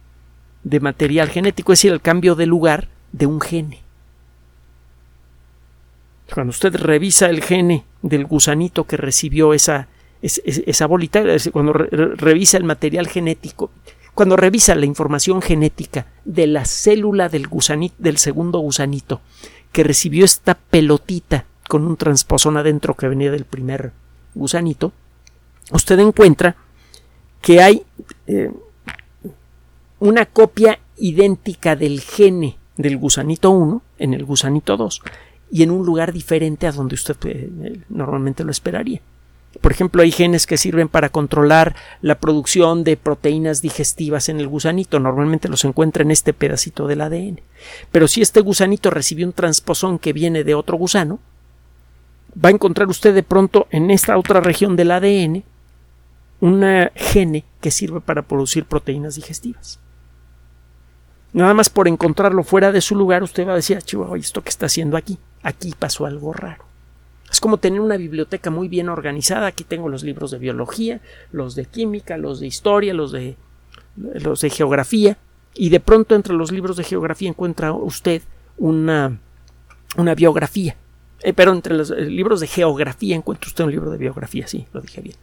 de 0.63 0.81
material 0.81 1.29
genético, 1.29 1.71
es 1.71 1.79
decir, 1.79 1.93
el 1.93 2.01
cambio 2.01 2.35
de 2.35 2.47
lugar 2.47 2.89
de 3.13 3.27
un 3.27 3.39
gene. 3.39 3.81
Cuando 6.33 6.51
usted 6.51 6.75
revisa 6.75 7.27
el 7.27 7.41
gene 7.41 7.85
del 8.01 8.25
gusanito 8.25 8.83
que 8.83 8.97
recibió 8.97 9.53
esa, 9.53 9.87
esa, 10.21 10.85
bolita, 10.85 11.23
cuando 11.53 11.71
revisa 11.71 12.57
el 12.57 12.65
material 12.65 13.07
genético, 13.07 13.71
cuando 14.13 14.35
revisa 14.35 14.75
la 14.75 14.85
información 14.85 15.41
genética 15.41 16.07
de 16.25 16.47
la 16.47 16.65
célula 16.65 17.29
del, 17.29 17.47
gusanito, 17.47 17.95
del 17.99 18.17
segundo 18.17 18.59
gusanito 18.59 19.21
que 19.71 19.85
recibió 19.85 20.25
esta 20.25 20.55
pelotita 20.55 21.45
con 21.67 21.85
un 21.85 21.97
transposón 21.97 22.57
adentro 22.57 22.95
que 22.95 23.07
venía 23.07 23.31
del 23.31 23.45
primer 23.45 23.91
gusanito, 24.33 24.91
usted 25.71 25.99
encuentra 25.99 26.55
que 27.41 27.61
hay 27.61 27.83
eh, 28.27 28.51
una 29.99 30.25
copia 30.25 30.79
idéntica 30.97 31.75
del 31.75 32.01
gene 32.01 32.57
del 32.77 32.97
gusanito 32.97 33.51
1 33.51 33.81
en 33.99 34.13
el 34.13 34.25
gusanito 34.25 34.77
2 34.77 35.01
y 35.51 35.63
en 35.63 35.71
un 35.71 35.85
lugar 35.85 36.13
diferente 36.13 36.67
a 36.67 36.71
donde 36.71 36.95
usted 36.95 37.15
eh, 37.25 37.81
normalmente 37.89 38.43
lo 38.43 38.51
esperaría. 38.51 39.01
Por 39.61 39.71
ejemplo, 39.71 40.03
hay 40.03 40.11
genes 40.11 40.45
que 40.45 40.57
sirven 40.57 40.87
para 40.87 41.09
controlar 41.09 41.75
la 42.01 42.19
producción 42.19 42.83
de 42.83 42.97
proteínas 42.97 43.61
digestivas 43.61 44.29
en 44.29 44.39
el 44.39 44.47
gusanito. 44.47 44.99
Normalmente 44.99 45.47
los 45.47 45.65
encuentra 45.65 46.03
en 46.03 46.11
este 46.11 46.33
pedacito 46.33 46.85
del 46.85 47.01
ADN. 47.01 47.41
Pero 47.91 48.07
si 48.07 48.21
este 48.21 48.41
gusanito 48.41 48.91
recibe 48.91 49.25
un 49.25 49.33
transposón 49.33 49.97
que 49.97 50.13
viene 50.13 50.43
de 50.43 50.53
otro 50.53 50.77
gusano, 50.77 51.19
va 52.33 52.49
a 52.49 52.51
encontrar 52.51 52.87
usted 52.87 53.13
de 53.13 53.23
pronto 53.23 53.67
en 53.71 53.91
esta 53.91 54.17
otra 54.17 54.41
región 54.41 54.75
del 54.75 54.91
ADN 54.91 55.43
una 56.39 56.91
gene 56.95 57.45
que 57.61 57.71
sirve 57.71 57.99
para 58.01 58.21
producir 58.21 58.65
proteínas 58.65 59.15
digestivas. 59.15 59.79
Nada 61.33 61.53
más 61.53 61.69
por 61.69 61.87
encontrarlo 61.87 62.43
fuera 62.43 62.71
de 62.71 62.81
su 62.81 62.95
lugar, 62.95 63.23
usted 63.23 63.47
va 63.47 63.53
a 63.53 63.57
decir, 63.57 63.77
ah, 63.77 63.81
Chihuahua, 63.81 64.17
¿esto 64.17 64.43
que 64.43 64.49
está 64.49 64.67
haciendo 64.67 64.97
aquí? 64.97 65.17
Aquí 65.43 65.73
pasó 65.77 66.05
algo 66.05 66.33
raro. 66.33 66.65
Es 67.29 67.41
como 67.41 67.57
tener 67.57 67.81
una 67.81 67.97
biblioteca 67.97 68.49
muy 68.49 68.67
bien 68.69 68.87
organizada. 68.87 69.47
Aquí 69.47 69.63
tengo 69.63 69.89
los 69.89 70.03
libros 70.03 70.31
de 70.31 70.37
biología, 70.37 71.01
los 71.31 71.55
de 71.55 71.65
química, 71.65 72.17
los 72.17 72.39
de 72.39 72.47
historia, 72.47 72.93
los 72.93 73.11
de, 73.11 73.35
los 73.97 74.41
de 74.41 74.49
geografía. 74.49 75.17
Y 75.53 75.69
de 75.69 75.79
pronto 75.79 76.15
entre 76.15 76.33
los 76.33 76.51
libros 76.51 76.77
de 76.77 76.83
geografía 76.83 77.29
encuentra 77.29 77.73
usted 77.73 78.21
una, 78.57 79.19
una 79.97 80.15
biografía. 80.15 80.77
Eh, 81.21 81.33
pero 81.33 81.51
entre 81.51 81.75
los 81.75 81.91
eh, 81.91 82.01
libros 82.01 82.39
de 82.39 82.47
geografía 82.47 83.15
encuentra 83.15 83.47
usted 83.47 83.63
un 83.63 83.71
libro 83.71 83.91
de 83.91 83.97
biografía, 83.97 84.47
sí, 84.47 84.67
lo 84.73 84.81
dije 84.81 85.01
bien. 85.01 85.15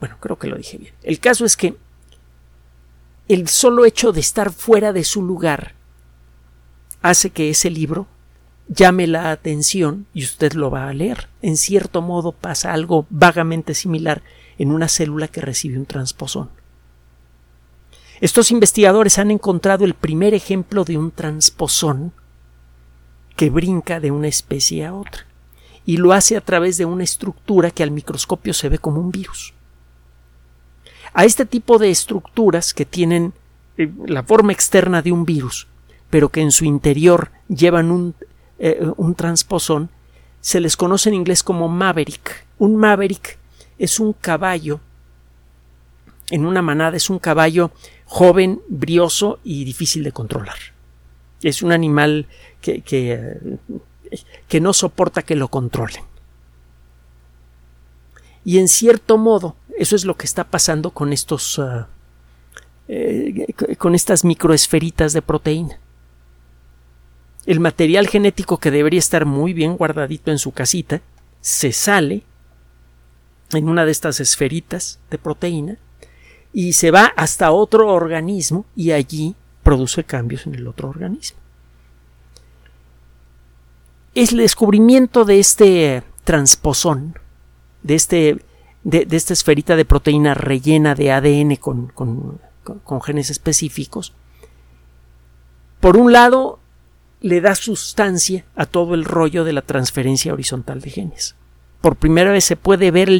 Bueno, 0.00 0.16
creo 0.20 0.38
que 0.38 0.48
lo 0.48 0.56
dije 0.56 0.78
bien. 0.78 0.92
El 1.02 1.20
caso 1.20 1.44
es 1.44 1.56
que 1.56 1.76
el 3.28 3.48
solo 3.48 3.84
hecho 3.84 4.12
de 4.12 4.20
estar 4.20 4.52
fuera 4.52 4.92
de 4.92 5.04
su 5.04 5.22
lugar 5.22 5.74
hace 7.00 7.30
que 7.30 7.50
ese 7.50 7.70
libro 7.70 8.06
llame 8.68 9.06
la 9.06 9.30
atención 9.30 10.06
y 10.14 10.24
usted 10.24 10.52
lo 10.54 10.70
va 10.70 10.88
a 10.88 10.94
leer. 10.94 11.28
En 11.42 11.56
cierto 11.56 12.02
modo 12.02 12.32
pasa 12.32 12.72
algo 12.72 13.06
vagamente 13.10 13.74
similar 13.74 14.22
en 14.58 14.70
una 14.70 14.88
célula 14.88 15.28
que 15.28 15.40
recibe 15.40 15.78
un 15.78 15.86
transposón. 15.86 16.50
Estos 18.20 18.50
investigadores 18.50 19.18
han 19.18 19.30
encontrado 19.30 19.84
el 19.84 19.94
primer 19.94 20.34
ejemplo 20.34 20.84
de 20.84 20.96
un 20.96 21.10
transposón 21.10 22.12
que 23.36 23.50
brinca 23.50 24.00
de 24.00 24.10
una 24.10 24.28
especie 24.28 24.86
a 24.86 24.94
otra 24.94 25.26
y 25.86 25.98
lo 25.98 26.12
hace 26.12 26.36
a 26.36 26.40
través 26.40 26.78
de 26.78 26.84
una 26.84 27.04
estructura 27.04 27.70
que 27.70 27.82
al 27.82 27.90
microscopio 27.90 28.54
se 28.54 28.68
ve 28.68 28.78
como 28.78 29.00
un 29.00 29.10
virus 29.10 29.54
a 31.14 31.24
este 31.24 31.46
tipo 31.46 31.78
de 31.78 31.90
estructuras 31.90 32.74
que 32.74 32.84
tienen 32.84 33.32
eh, 33.78 33.90
la 34.06 34.24
forma 34.24 34.52
externa 34.52 35.00
de 35.00 35.12
un 35.12 35.24
virus, 35.24 35.68
pero 36.10 36.28
que 36.28 36.40
en 36.40 36.50
su 36.50 36.64
interior 36.64 37.30
llevan 37.48 37.90
un, 37.92 38.14
eh, 38.58 38.84
un 38.96 39.14
transposón, 39.14 39.90
se 40.40 40.60
les 40.60 40.76
conoce 40.76 41.08
en 41.08 41.14
inglés 41.14 41.42
como 41.42 41.68
maverick. 41.68 42.44
Un 42.58 42.76
maverick 42.76 43.38
es 43.78 44.00
un 44.00 44.12
caballo 44.12 44.80
en 46.30 46.46
una 46.46 46.62
manada 46.62 46.96
es 46.96 47.10
un 47.10 47.18
caballo 47.18 47.70
joven, 48.06 48.62
brioso 48.68 49.40
y 49.44 49.64
difícil 49.64 50.02
de 50.04 50.12
controlar. 50.12 50.56
Es 51.42 51.62
un 51.62 51.70
animal 51.70 52.26
que, 52.64 54.60
no 54.60 54.72
soporta 54.72 55.22
que 55.22 55.36
lo 55.36 55.48
controlen. 55.48 56.02
Y 58.44 58.58
en 58.58 58.68
cierto 58.68 59.18
modo, 59.18 59.56
eso 59.78 59.96
es 59.96 60.04
lo 60.04 60.16
que 60.16 60.26
está 60.26 60.44
pasando 60.44 60.90
con 60.90 61.12
estos 61.12 61.58
uh, 61.58 61.84
eh, 62.88 63.54
con 63.78 63.94
estas 63.94 64.24
microesferitas 64.24 65.12
de 65.12 65.22
proteína. 65.22 65.78
El 67.46 67.60
material 67.60 68.08
genético 68.08 68.58
que 68.58 68.70
debería 68.70 68.98
estar 68.98 69.26
muy 69.26 69.52
bien 69.52 69.76
guardadito 69.76 70.30
en 70.30 70.38
su 70.38 70.52
casita 70.52 71.02
se 71.40 71.72
sale 71.72 72.22
en 73.52 73.68
una 73.68 73.84
de 73.84 73.92
estas 73.92 74.20
esferitas 74.20 74.98
de 75.10 75.18
proteína 75.18 75.78
y 76.52 76.72
se 76.74 76.90
va 76.90 77.12
hasta 77.16 77.52
otro 77.52 77.88
organismo 77.92 78.64
y 78.74 78.92
allí 78.92 79.34
produce 79.62 80.04
cambios 80.04 80.46
en 80.46 80.54
el 80.54 80.66
otro 80.66 80.88
organismo. 80.88 81.43
Es 84.14 84.32
el 84.32 84.38
descubrimiento 84.38 85.24
de 85.24 85.40
este 85.40 86.02
transposón, 86.22 87.18
de, 87.82 87.94
este, 87.94 88.38
de, 88.84 89.06
esta 89.10 89.32
esferita 89.32 89.76
de 89.76 89.84
proteína 89.84 90.34
rellena 90.34 90.94
de 90.94 91.10
ADN 91.12 91.56
con, 91.56 92.40
genes 93.02 93.30
específicos. 93.30 94.14
Por 95.80 95.96
un 95.96 96.12
lado, 96.12 96.60
le 97.20 97.40
da 97.40 97.54
sustancia 97.54 98.44
a 98.54 98.66
todo 98.66 98.94
el 98.94 99.04
rollo 99.04 99.44
de 99.44 99.52
la 99.52 99.62
transferencia 99.62 100.32
horizontal 100.32 100.80
de 100.80 100.90
genes. 100.90 101.34
Por 101.80 101.96
primera 101.96 102.30
vez 102.30 102.44
se 102.44 102.56
puede 102.56 102.90
ver 102.90 103.10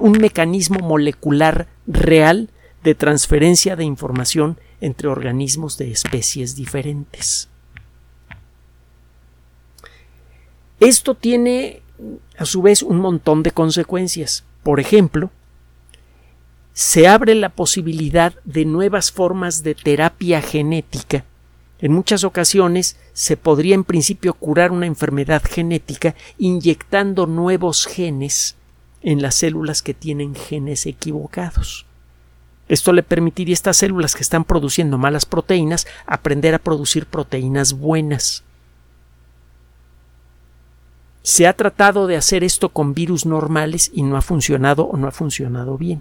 un 0.00 0.12
mecanismo 0.12 0.78
molecular 0.78 1.66
real 1.86 2.50
de 2.84 2.94
transferencia 2.94 3.76
de 3.76 3.84
información 3.84 4.58
entre 4.80 5.08
organismos 5.08 5.76
de 5.76 5.90
especies 5.90 6.54
diferentes. 6.54 7.48
Esto 10.80 11.14
tiene 11.14 11.82
a 12.38 12.44
su 12.44 12.62
vez 12.62 12.82
un 12.82 12.98
montón 12.98 13.42
de 13.42 13.50
consecuencias. 13.50 14.44
Por 14.62 14.80
ejemplo, 14.80 15.30
se 16.72 17.08
abre 17.08 17.34
la 17.34 17.48
posibilidad 17.48 18.34
de 18.44 18.66
nuevas 18.66 19.10
formas 19.10 19.62
de 19.62 19.74
terapia 19.74 20.42
genética. 20.42 21.24
En 21.78 21.92
muchas 21.92 22.24
ocasiones 22.24 22.96
se 23.12 23.36
podría 23.36 23.74
en 23.74 23.84
principio 23.84 24.34
curar 24.34 24.72
una 24.72 24.86
enfermedad 24.86 25.42
genética 25.48 26.14
inyectando 26.38 27.26
nuevos 27.26 27.86
genes 27.86 28.56
en 29.02 29.22
las 29.22 29.36
células 29.36 29.82
que 29.82 29.94
tienen 29.94 30.34
genes 30.34 30.84
equivocados. 30.86 31.86
Esto 32.68 32.92
le 32.92 33.02
permitiría 33.02 33.52
a 33.52 33.54
estas 33.54 33.76
células 33.76 34.14
que 34.14 34.22
están 34.22 34.44
produciendo 34.44 34.98
malas 34.98 35.24
proteínas 35.24 35.86
aprender 36.06 36.54
a 36.54 36.58
producir 36.58 37.06
proteínas 37.06 37.74
buenas. 37.74 38.42
Se 41.26 41.48
ha 41.48 41.54
tratado 41.54 42.06
de 42.06 42.16
hacer 42.16 42.44
esto 42.44 42.68
con 42.68 42.94
virus 42.94 43.26
normales 43.26 43.90
y 43.92 44.04
no 44.04 44.16
ha 44.16 44.22
funcionado 44.22 44.84
o 44.84 44.96
no 44.96 45.08
ha 45.08 45.10
funcionado 45.10 45.76
bien. 45.76 46.00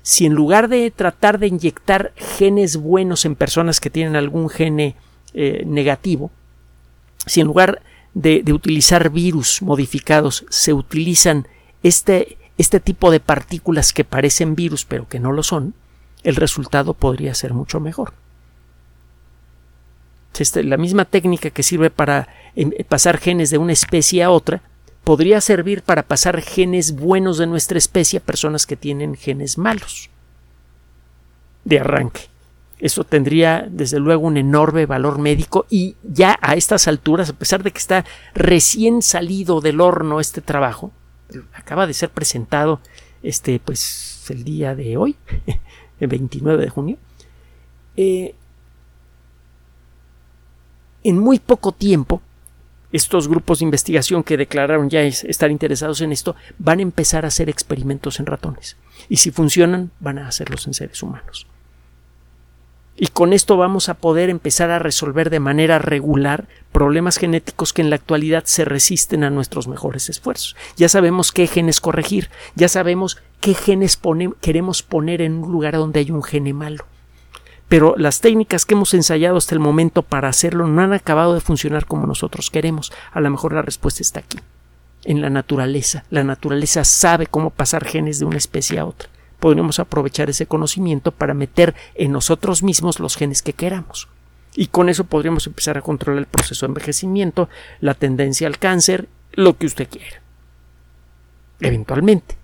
Si 0.00 0.24
en 0.24 0.32
lugar 0.32 0.68
de 0.68 0.90
tratar 0.90 1.38
de 1.38 1.48
inyectar 1.48 2.14
genes 2.16 2.78
buenos 2.78 3.26
en 3.26 3.36
personas 3.36 3.80
que 3.80 3.90
tienen 3.90 4.16
algún 4.16 4.48
gene 4.48 4.96
eh, 5.34 5.62
negativo, 5.66 6.30
si 7.26 7.42
en 7.42 7.48
lugar 7.48 7.82
de, 8.14 8.42
utilizar 8.50 9.10
virus 9.10 9.60
modificados 9.60 10.46
se 10.48 10.72
utilizan 10.72 11.46
este, 11.82 12.38
este 12.56 12.80
tipo 12.80 13.10
de 13.10 13.20
partículas 13.20 13.92
que 13.92 14.04
parecen 14.04 14.54
virus 14.54 14.86
pero 14.86 15.06
que 15.06 15.20
no 15.20 15.32
lo 15.32 15.42
son, 15.42 15.74
el 16.22 16.36
resultado 16.36 16.94
podría 16.94 17.34
ser 17.34 17.52
mucho 17.52 17.78
mejor. 17.78 18.14
Este, 20.38 20.62
la 20.62 20.76
misma 20.76 21.04
técnica 21.04 21.50
que 21.50 21.62
sirve 21.62 21.90
para 21.90 22.28
em, 22.56 22.72
pasar 22.88 23.18
genes 23.18 23.50
de 23.50 23.58
una 23.58 23.72
especie 23.72 24.22
a 24.22 24.30
otra 24.30 24.62
podría 25.04 25.40
servir 25.40 25.82
para 25.82 26.02
pasar 26.02 26.40
genes 26.40 26.96
buenos 26.96 27.38
de 27.38 27.46
nuestra 27.46 27.78
especie 27.78 28.18
a 28.18 28.22
personas 28.22 28.66
que 28.66 28.76
tienen 28.76 29.14
genes 29.14 29.58
malos 29.58 30.10
de 31.64 31.80
arranque. 31.80 32.22
Eso 32.78 33.04
tendría 33.04 33.66
desde 33.70 34.00
luego 34.00 34.26
un 34.26 34.36
enorme 34.36 34.86
valor 34.86 35.18
médico 35.18 35.66
y 35.70 35.94
ya 36.02 36.36
a 36.40 36.54
estas 36.54 36.88
alturas, 36.88 37.30
a 37.30 37.34
pesar 37.34 37.62
de 37.62 37.70
que 37.70 37.78
está 37.78 38.04
recién 38.34 39.02
salido 39.02 39.60
del 39.60 39.80
horno 39.80 40.18
este 40.18 40.40
trabajo, 40.40 40.90
acaba 41.52 41.86
de 41.86 41.94
ser 41.94 42.10
presentado 42.10 42.80
este 43.22 43.60
pues 43.60 44.24
el 44.30 44.42
día 44.42 44.74
de 44.74 44.96
hoy, 44.96 45.16
el 46.00 46.08
29 46.08 46.64
de 46.64 46.70
junio, 46.70 46.98
eh, 47.96 48.34
en 51.04 51.18
muy 51.18 51.38
poco 51.38 51.72
tiempo, 51.72 52.22
estos 52.92 53.26
grupos 53.26 53.58
de 53.58 53.64
investigación 53.64 54.22
que 54.22 54.36
declararon 54.36 54.90
ya 54.90 55.00
estar 55.02 55.50
interesados 55.50 56.00
en 56.02 56.12
esto 56.12 56.36
van 56.58 56.78
a 56.78 56.82
empezar 56.82 57.24
a 57.24 57.28
hacer 57.28 57.48
experimentos 57.48 58.20
en 58.20 58.26
ratones. 58.26 58.76
Y 59.08 59.16
si 59.16 59.30
funcionan, 59.30 59.90
van 59.98 60.18
a 60.18 60.28
hacerlos 60.28 60.66
en 60.66 60.74
seres 60.74 61.02
humanos. 61.02 61.46
Y 62.94 63.06
con 63.06 63.32
esto 63.32 63.56
vamos 63.56 63.88
a 63.88 63.94
poder 63.94 64.28
empezar 64.28 64.70
a 64.70 64.78
resolver 64.78 65.30
de 65.30 65.40
manera 65.40 65.78
regular 65.78 66.46
problemas 66.70 67.16
genéticos 67.16 67.72
que 67.72 67.80
en 67.80 67.88
la 67.88 67.96
actualidad 67.96 68.44
se 68.44 68.66
resisten 68.66 69.24
a 69.24 69.30
nuestros 69.30 69.66
mejores 69.66 70.10
esfuerzos. 70.10 70.54
Ya 70.76 70.90
sabemos 70.90 71.32
qué 71.32 71.46
genes 71.46 71.80
corregir, 71.80 72.28
ya 72.54 72.68
sabemos 72.68 73.16
qué 73.40 73.54
genes 73.54 73.98
queremos 74.42 74.82
poner 74.82 75.22
en 75.22 75.42
un 75.42 75.50
lugar 75.50 75.74
donde 75.74 76.00
hay 76.00 76.10
un 76.10 76.22
gene 76.22 76.52
malo 76.52 76.84
pero 77.72 77.94
las 77.96 78.20
técnicas 78.20 78.66
que 78.66 78.74
hemos 78.74 78.92
ensayado 78.92 79.38
hasta 79.38 79.54
el 79.54 79.58
momento 79.58 80.02
para 80.02 80.28
hacerlo 80.28 80.66
no 80.68 80.82
han 80.82 80.92
acabado 80.92 81.32
de 81.32 81.40
funcionar 81.40 81.86
como 81.86 82.06
nosotros 82.06 82.50
queremos. 82.50 82.92
A 83.12 83.20
lo 83.22 83.30
mejor 83.30 83.54
la 83.54 83.62
respuesta 83.62 84.02
está 84.02 84.20
aquí, 84.20 84.38
en 85.04 85.22
la 85.22 85.30
naturaleza. 85.30 86.04
La 86.10 86.22
naturaleza 86.22 86.84
sabe 86.84 87.26
cómo 87.26 87.48
pasar 87.48 87.86
genes 87.86 88.18
de 88.18 88.26
una 88.26 88.36
especie 88.36 88.78
a 88.78 88.84
otra. 88.84 89.08
Podríamos 89.40 89.78
aprovechar 89.78 90.28
ese 90.28 90.44
conocimiento 90.44 91.12
para 91.12 91.32
meter 91.32 91.74
en 91.94 92.12
nosotros 92.12 92.62
mismos 92.62 93.00
los 93.00 93.16
genes 93.16 93.40
que 93.40 93.54
queramos. 93.54 94.06
Y 94.54 94.66
con 94.66 94.90
eso 94.90 95.04
podríamos 95.04 95.46
empezar 95.46 95.78
a 95.78 95.80
controlar 95.80 96.18
el 96.18 96.26
proceso 96.26 96.66
de 96.66 96.72
envejecimiento, 96.72 97.48
la 97.80 97.94
tendencia 97.94 98.48
al 98.48 98.58
cáncer, 98.58 99.08
lo 99.32 99.56
que 99.56 99.64
usted 99.64 99.88
quiera. 99.88 100.20
Eventualmente. 101.58 102.41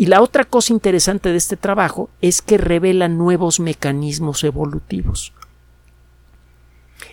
Y 0.00 0.06
la 0.06 0.22
otra 0.22 0.46
cosa 0.46 0.72
interesante 0.72 1.28
de 1.28 1.36
este 1.36 1.58
trabajo 1.58 2.08
es 2.22 2.40
que 2.40 2.56
revela 2.56 3.06
nuevos 3.06 3.60
mecanismos 3.60 4.44
evolutivos. 4.44 5.34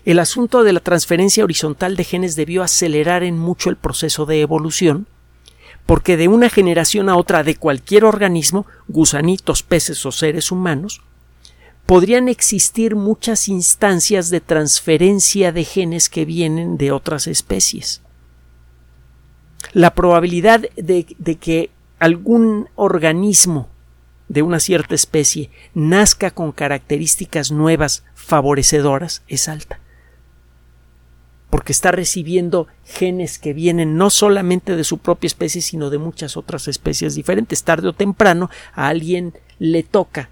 El 0.05 0.19
asunto 0.19 0.63
de 0.63 0.71
la 0.71 0.79
transferencia 0.79 1.43
horizontal 1.43 1.97
de 1.97 2.05
genes 2.05 2.37
debió 2.37 2.63
acelerar 2.63 3.23
en 3.23 3.37
mucho 3.37 3.69
el 3.69 3.75
proceso 3.75 4.25
de 4.25 4.39
evolución, 4.39 5.05
porque 5.85 6.15
de 6.15 6.29
una 6.29 6.49
generación 6.49 7.09
a 7.09 7.17
otra 7.17 7.43
de 7.43 7.57
cualquier 7.57 8.05
organismo, 8.05 8.65
gusanitos, 8.87 9.63
peces 9.63 10.05
o 10.05 10.13
seres 10.13 10.49
humanos, 10.49 11.01
podrían 11.85 12.29
existir 12.29 12.95
muchas 12.95 13.49
instancias 13.49 14.29
de 14.29 14.39
transferencia 14.39 15.51
de 15.51 15.65
genes 15.65 16.07
que 16.07 16.23
vienen 16.23 16.77
de 16.77 16.93
otras 16.93 17.27
especies. 17.27 18.01
La 19.73 19.93
probabilidad 19.93 20.61
de, 20.77 21.05
de 21.17 21.35
que 21.35 21.69
algún 21.99 22.69
organismo 22.75 23.69
de 24.29 24.41
una 24.41 24.59
cierta 24.59 24.95
especie 24.95 25.49
nazca 25.73 26.31
con 26.31 26.51
características 26.51 27.51
nuevas 27.51 28.03
favorecedoras 28.13 29.23
es 29.27 29.47
alta. 29.47 29.79
Porque 31.49 31.71
está 31.71 31.91
recibiendo 31.91 32.67
genes 32.83 33.39
que 33.39 33.53
vienen 33.53 33.95
no 33.95 34.09
solamente 34.09 34.75
de 34.75 34.83
su 34.83 34.97
propia 34.97 35.27
especie, 35.27 35.61
sino 35.61 35.89
de 35.89 35.97
muchas 35.97 36.35
otras 36.35 36.67
especies 36.67 37.15
diferentes. 37.15 37.63
Tarde 37.63 37.87
o 37.87 37.93
temprano 37.93 38.49
a 38.73 38.89
alguien 38.89 39.33
le 39.57 39.83
toca 39.83 40.29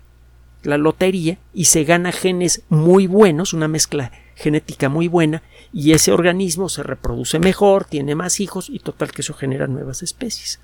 la 0.63 0.77
lotería 0.77 1.37
y 1.53 1.65
se 1.65 1.85
gana 1.85 2.11
genes 2.11 2.63
muy 2.69 3.07
buenos, 3.07 3.53
una 3.53 3.67
mezcla 3.69 4.11
genética 4.35 4.89
muy 4.89 5.07
buena, 5.07 5.41
y 5.71 5.93
ese 5.93 6.11
organismo 6.11 6.67
se 6.67 6.83
reproduce 6.83 7.39
mejor, 7.39 7.85
tiene 7.85 8.15
más 8.15 8.41
hijos 8.41 8.69
y 8.69 8.79
total 8.79 9.11
que 9.11 9.21
eso 9.21 9.33
genera 9.33 9.67
nuevas 9.67 10.03
especies. 10.03 10.59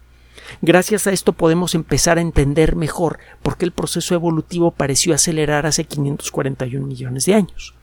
Gracias 0.62 1.08
a 1.08 1.12
esto 1.12 1.34
podemos 1.34 1.75
empezar 1.75 2.17
a 2.17 2.21
entender 2.21 2.75
mejor 2.75 3.19
por 3.41 3.58
qué 3.58 3.65
el 3.65 3.71
proceso 3.71 4.15
evolutivo 4.15 4.71
pareció 4.71 5.13
acelerar 5.13 5.66
hace 5.66 5.86
541 5.86 6.86
millones 6.86 7.26
de 7.26 7.36
años. 7.36 7.76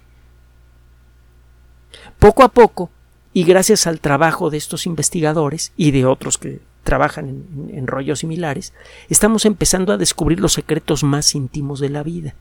Poco 2.18 2.43
a 2.43 2.49
poco, 2.49 2.91
y 3.33 3.45
gracias 3.45 3.87
al 3.87 4.01
trabajo 4.01 4.51
de 4.51 4.57
estos 4.57 4.87
investigadores 4.87 5.72
y 5.76 5.91
de 5.93 6.07
otros 6.07 6.39
que 6.39 6.61
trabajan 6.83 7.28
en, 7.28 7.70
en, 7.72 7.87
rollos 7.87 8.20
similares, 8.20 8.72
estamos 9.09 9.45
empezando 9.45 9.93
a 9.93 9.99
descubrir 9.99 10.41
los 10.41 10.55
secretos 10.55 11.05
más 11.05 11.35
íntimos 11.35 11.80
de 11.80 11.91
la 11.91 12.03
vida. 12.03 12.35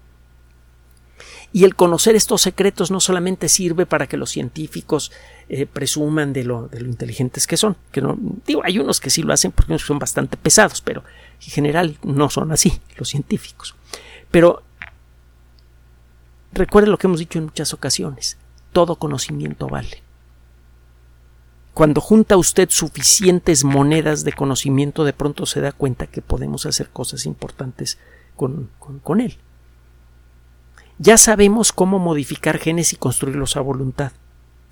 Y 1.53 1.63
el 1.63 1.75
conocer 1.75 2.15
estos 2.15 2.41
secretos 2.41 2.91
no 2.91 2.99
solamente 2.99 3.49
sirve 3.49 3.85
para 3.85 4.07
que 4.07 4.17
los 4.17 4.31
científicos 4.31 5.11
eh, 5.49 5.65
presuman 5.65 6.33
de 6.33 6.43
lo, 6.43 6.67
de 6.67 6.81
lo 6.81 6.87
inteligentes 6.87 7.47
que 7.47 7.57
son, 7.57 7.77
que 7.91 8.01
no, 8.01 8.17
digo, 8.45 8.61
hay 8.63 8.79
unos 8.79 8.99
que 8.99 9.09
sí 9.09 9.23
lo 9.23 9.33
hacen 9.33 9.51
porque 9.51 9.79
son 9.79 9.97
bastante 9.97 10.37
pesados, 10.37 10.81
pero 10.81 11.03
en 11.41 11.49
general 11.49 11.97
no 12.03 12.29
son 12.29 12.51
así 12.51 12.79
los 12.97 13.09
científicos. 13.09 13.75
Pero 14.29 14.61
recuerde 16.51 16.89
lo 16.89 16.97
que 16.97 17.07
hemos 17.07 17.19
dicho 17.19 17.39
en 17.39 17.45
muchas 17.45 17.73
ocasiones, 17.73 18.37
todo 18.73 18.97
conocimiento 18.97 19.67
vale. 19.67 20.03
Cuando 21.77 22.01
junta 22.01 22.37
usted 22.37 22.69
suficientes 22.71 23.63
monedas 23.63 24.23
de 24.23 24.33
conocimiento, 24.33 25.03
de 25.03 25.13
pronto 25.13 25.45
se 25.45 25.61
da 25.61 25.71
cuenta 25.71 26.07
que 26.07 26.23
podemos 26.23 26.65
hacer 26.65 26.89
cosas 26.89 27.27
importantes 27.27 27.99
con, 28.35 28.71
con, 28.79 29.21
él. 29.21 29.37
Ya 30.99 31.17
sabemos 31.17 31.71
cómo 31.71 31.99
modificar 31.99 32.57
genes 32.57 32.93
y 32.93 32.95
construirlos 32.95 33.55
a 33.55 33.61
voluntad. 33.61 34.11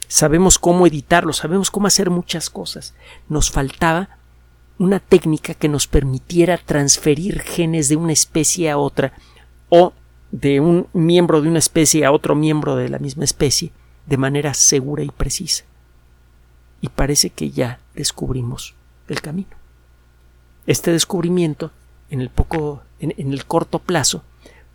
Sabemos 0.08 0.60
cómo 0.60 0.88
editarlos, 0.88 1.38
sabemos 1.38 1.72
cómo 1.72 1.88
hacer 1.88 2.10
muchas 2.10 2.50
cosas. 2.50 2.94
Nos 3.30 3.52
faltaba 3.52 4.10
una 4.78 5.00
técnica 5.00 5.54
que 5.54 5.70
nos 5.70 5.88
permitiera 5.88 6.58
transferir 6.58 7.42
genes 7.42 7.90
de 7.90 7.96
una 7.96 8.14
especie 8.14 8.70
a 8.70 8.78
otra 8.78 9.14
o 9.70 9.94
de 10.32 10.60
un 10.60 10.88
miembro 10.94 11.42
de 11.42 11.50
una 11.50 11.60
especie 11.60 12.06
a 12.06 12.12
otro 12.12 12.36
miembro 12.36 12.76
de 12.76 12.90
la 12.90 13.00
misma 13.00 13.24
especie 13.24 13.72
de 14.06 14.18
manera 14.18 14.54
segura 14.54 15.04
y 15.04 15.10
precisa 15.10 15.64
y 16.86 16.90
parece 16.90 17.32
que 17.32 17.50
ya 17.50 17.80
descubrimos 17.96 18.76
el 19.08 19.20
camino. 19.20 19.50
Este 20.68 20.92
descubrimiento, 20.92 21.72
en 22.12 22.22
el 22.22 22.30
poco, 22.30 22.84
en, 23.00 23.14
el 23.18 23.46
corto 23.46 23.80
plazo, 23.80 24.24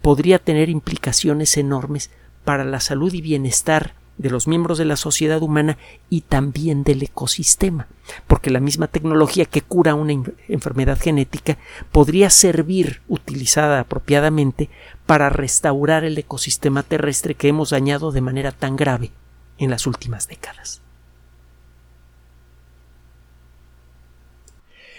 podría 0.03 0.39
tener 0.39 0.69
implicaciones 0.69 1.57
enormes 1.57 2.11
para 2.45 2.65
la 2.65 2.81
salud 2.81 3.13
y 3.13 3.21
bienestar 3.21 3.95
de 4.21 4.29
los 4.29 4.47
miembros 4.47 4.77
de 4.77 4.85
la 4.85 4.97
sociedad 4.97 5.41
humana 5.41 5.79
y 6.11 6.21
también 6.21 6.85
del 6.85 7.03
ecosistema, 7.03 7.87
porque 8.27 8.51
la 8.51 8.61
misma 8.61 8.87
tecnología 8.87 9.47
que 9.47 9.63
cura 9.63 9.95
una 9.95 10.13
enfermedad 10.47 10.99
genética 11.01 11.57
podría 11.91 12.29
servir, 12.29 13.01
utilizada 13.09 13.81
apropiadamente, 13.81 14.69
para 15.07 15.31
restaurar 15.31 16.05
el 16.05 16.19
ecosistema 16.19 16.83
terrestre 16.83 17.35
que 17.35 17.49
hemos 17.49 17.71
dañado 17.71 18.13
de 18.13 18.21
manera 18.21 18.53
tan 18.53 18.77
grave 18.77 19.11
en 19.57 19.71
las 19.71 19.87
últimas 19.87 20.29
décadas. 20.29 20.83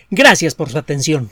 Gracias 0.09 0.55
por 0.55 0.69
su 0.69 0.79
atención. 0.79 1.31